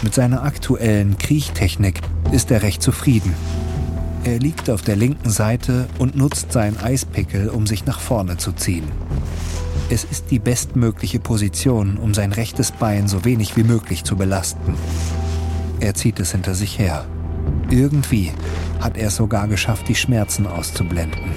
Mit 0.02 0.16
seiner 0.16 0.44
aktuellen 0.44 1.18
Kriechtechnik 1.18 2.02
ist 2.32 2.50
er 2.52 2.64
recht 2.64 2.82
zufrieden. 2.82 3.36
Er 4.24 4.38
liegt 4.38 4.69
auf 4.69 4.84
der 4.84 4.95
linken 4.95 5.32
Seite 5.32 5.88
und 5.97 6.15
nutzt 6.15 6.51
seinen 6.51 6.78
Eispickel, 6.78 7.49
um 7.49 7.65
sich 7.65 7.86
nach 7.86 7.99
vorne 7.99 8.38
zu 8.38 8.51
ziehen. 8.51 8.84
Es 9.89 10.03
ist 10.03 10.30
die 10.30 10.38
bestmögliche 10.38 11.19
Position, 11.19 11.97
um 11.97 12.13
sein 12.13 12.32
rechtes 12.32 12.72
Bein 12.72 13.07
so 13.07 13.26
wenig 13.26 13.57
wie 13.57 13.63
möglich 13.63 14.03
zu 14.03 14.15
belasten. 14.15 14.76
Er 15.80 15.95
zieht 15.95 16.19
es 16.19 16.34
hinter 16.34 16.53
sich 16.53 16.78
her. 16.78 17.05
Irgendwie 17.72 18.32
hat 18.80 18.95
er 18.95 19.07
es 19.07 19.15
sogar 19.15 19.47
geschafft, 19.47 19.88
die 19.88 19.95
Schmerzen 19.95 20.45
auszublenden. 20.45 21.32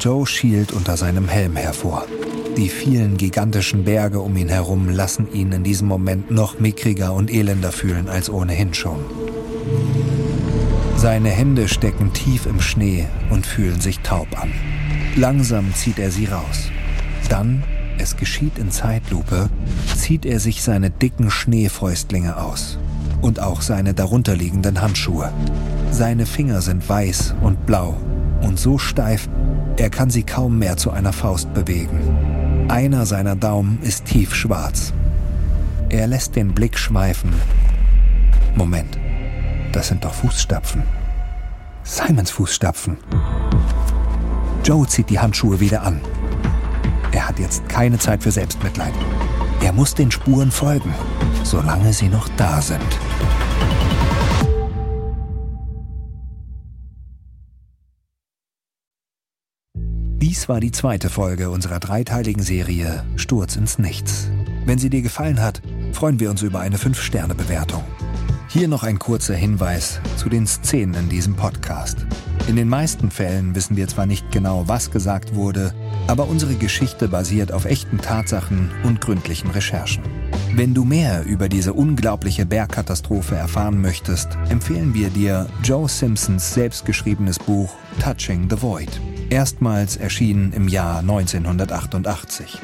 Joe 0.00 0.26
schielt 0.26 0.72
unter 0.72 0.96
seinem 0.96 1.28
Helm 1.28 1.54
hervor. 1.56 2.06
Die 2.56 2.70
vielen 2.70 3.18
gigantischen 3.18 3.84
Berge 3.84 4.20
um 4.20 4.36
ihn 4.36 4.48
herum 4.48 4.88
lassen 4.88 5.30
ihn 5.32 5.52
in 5.52 5.64
diesem 5.64 5.86
Moment 5.86 6.30
noch 6.30 6.58
mickriger 6.60 7.12
und 7.12 7.30
elender 7.30 7.72
fühlen 7.72 8.08
als 8.08 8.30
ohnehin 8.30 8.72
schon. 8.72 9.00
Seine 10.98 11.28
Hände 11.28 11.68
stecken 11.68 12.12
tief 12.12 12.44
im 12.44 12.60
Schnee 12.60 13.06
und 13.30 13.46
fühlen 13.46 13.80
sich 13.80 14.00
taub 14.00 14.26
an. 14.36 14.50
Langsam 15.14 15.72
zieht 15.72 16.00
er 16.00 16.10
sie 16.10 16.24
raus. 16.24 16.72
Dann, 17.28 17.62
es 17.98 18.16
geschieht 18.16 18.58
in 18.58 18.72
Zeitlupe, 18.72 19.48
zieht 19.94 20.26
er 20.26 20.40
sich 20.40 20.60
seine 20.60 20.90
dicken 20.90 21.30
Schneefäustlinge 21.30 22.36
aus 22.36 22.78
und 23.22 23.38
auch 23.38 23.62
seine 23.62 23.94
darunterliegenden 23.94 24.80
Handschuhe. 24.80 25.32
Seine 25.92 26.26
Finger 26.26 26.62
sind 26.62 26.88
weiß 26.88 27.36
und 27.42 27.64
blau 27.64 27.96
und 28.42 28.58
so 28.58 28.76
steif, 28.76 29.28
er 29.76 29.90
kann 29.90 30.10
sie 30.10 30.24
kaum 30.24 30.58
mehr 30.58 30.78
zu 30.78 30.90
einer 30.90 31.12
Faust 31.12 31.54
bewegen. 31.54 32.66
Einer 32.66 33.06
seiner 33.06 33.36
Daumen 33.36 33.78
ist 33.82 34.06
tiefschwarz. 34.06 34.92
Er 35.90 36.08
lässt 36.08 36.34
den 36.34 36.54
Blick 36.54 36.76
schweifen. 36.76 37.32
Moment, 38.56 38.97
das 39.72 39.88
sind 39.88 40.04
doch 40.04 40.14
Fußstapfen. 40.14 40.82
Simons 41.82 42.30
Fußstapfen. 42.30 42.98
Joe 44.64 44.86
zieht 44.86 45.10
die 45.10 45.18
Handschuhe 45.18 45.60
wieder 45.60 45.82
an. 45.82 46.00
Er 47.12 47.28
hat 47.28 47.38
jetzt 47.38 47.68
keine 47.68 47.98
Zeit 47.98 48.22
für 48.22 48.30
Selbstmitleid. 48.30 48.92
Er 49.62 49.72
muss 49.72 49.94
den 49.94 50.10
Spuren 50.10 50.50
folgen, 50.50 50.94
solange 51.42 51.92
sie 51.92 52.08
noch 52.08 52.28
da 52.36 52.60
sind. 52.60 52.80
Dies 60.20 60.48
war 60.48 60.60
die 60.60 60.72
zweite 60.72 61.10
Folge 61.10 61.50
unserer 61.50 61.80
dreiteiligen 61.80 62.42
Serie 62.42 63.04
Sturz 63.16 63.56
ins 63.56 63.78
Nichts. 63.78 64.30
Wenn 64.66 64.78
sie 64.78 64.90
dir 64.90 65.02
gefallen 65.02 65.40
hat, 65.40 65.62
freuen 65.92 66.20
wir 66.20 66.30
uns 66.30 66.42
über 66.42 66.60
eine 66.60 66.76
5-Sterne-Bewertung. 66.76 67.82
Hier 68.50 68.66
noch 68.66 68.82
ein 68.82 68.98
kurzer 68.98 69.34
Hinweis 69.34 70.00
zu 70.16 70.30
den 70.30 70.46
Szenen 70.46 70.94
in 70.94 71.08
diesem 71.10 71.36
Podcast. 71.36 71.98
In 72.46 72.56
den 72.56 72.66
meisten 72.66 73.10
Fällen 73.10 73.54
wissen 73.54 73.76
wir 73.76 73.88
zwar 73.88 74.06
nicht 74.06 74.32
genau, 74.32 74.66
was 74.66 74.90
gesagt 74.90 75.34
wurde, 75.34 75.74
aber 76.06 76.28
unsere 76.28 76.54
Geschichte 76.54 77.08
basiert 77.08 77.52
auf 77.52 77.66
echten 77.66 77.98
Tatsachen 77.98 78.70
und 78.84 79.02
gründlichen 79.02 79.50
Recherchen. 79.50 80.02
Wenn 80.54 80.72
du 80.72 80.86
mehr 80.86 81.26
über 81.26 81.50
diese 81.50 81.74
unglaubliche 81.74 82.46
Bergkatastrophe 82.46 83.34
erfahren 83.34 83.82
möchtest, 83.82 84.30
empfehlen 84.48 84.94
wir 84.94 85.10
dir 85.10 85.46
Joe 85.62 85.86
Simpsons 85.86 86.54
selbstgeschriebenes 86.54 87.38
Buch 87.38 87.74
Touching 88.02 88.48
the 88.48 88.62
Void, 88.62 88.98
erstmals 89.28 89.98
erschienen 89.98 90.54
im 90.54 90.68
Jahr 90.68 91.00
1988, 91.00 92.58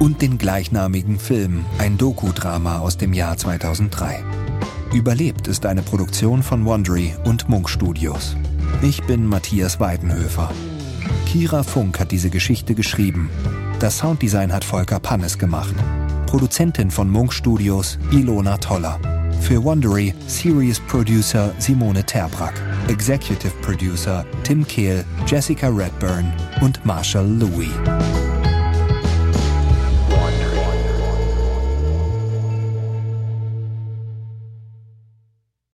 und 0.00 0.20
den 0.20 0.36
gleichnamigen 0.36 1.20
Film, 1.20 1.64
ein 1.78 1.96
Doku-Drama 1.96 2.80
aus 2.80 2.96
dem 2.96 3.12
Jahr 3.12 3.36
2003. 3.36 4.24
Überlebt 4.92 5.48
ist 5.48 5.66
eine 5.66 5.82
Produktion 5.82 6.42
von 6.42 6.64
Wondery 6.64 7.14
und 7.24 7.46
Munk 7.48 7.68
Studios. 7.68 8.34
Ich 8.80 9.02
bin 9.02 9.26
Matthias 9.26 9.78
Weidenhöfer. 9.78 10.50
Kira 11.26 11.62
Funk 11.62 12.00
hat 12.00 12.10
diese 12.10 12.30
Geschichte 12.30 12.74
geschrieben. 12.74 13.28
Das 13.80 13.98
Sounddesign 13.98 14.50
hat 14.50 14.64
Volker 14.64 14.98
Pannes 14.98 15.38
gemacht. 15.38 15.74
Produzentin 16.26 16.90
von 16.90 17.10
Munk 17.10 17.34
Studios 17.34 17.98
Ilona 18.12 18.56
Toller. 18.56 18.98
Für 19.42 19.62
Wondery 19.62 20.14
Series 20.26 20.80
Producer 20.80 21.52
Simone 21.58 22.02
Terbrack. 22.02 22.54
Executive 22.88 23.52
Producer 23.60 24.24
Tim 24.42 24.66
Kehl, 24.66 25.04
Jessica 25.26 25.68
Redburn 25.68 26.32
und 26.62 26.84
Marshall 26.86 27.26
Louis. 27.26 27.70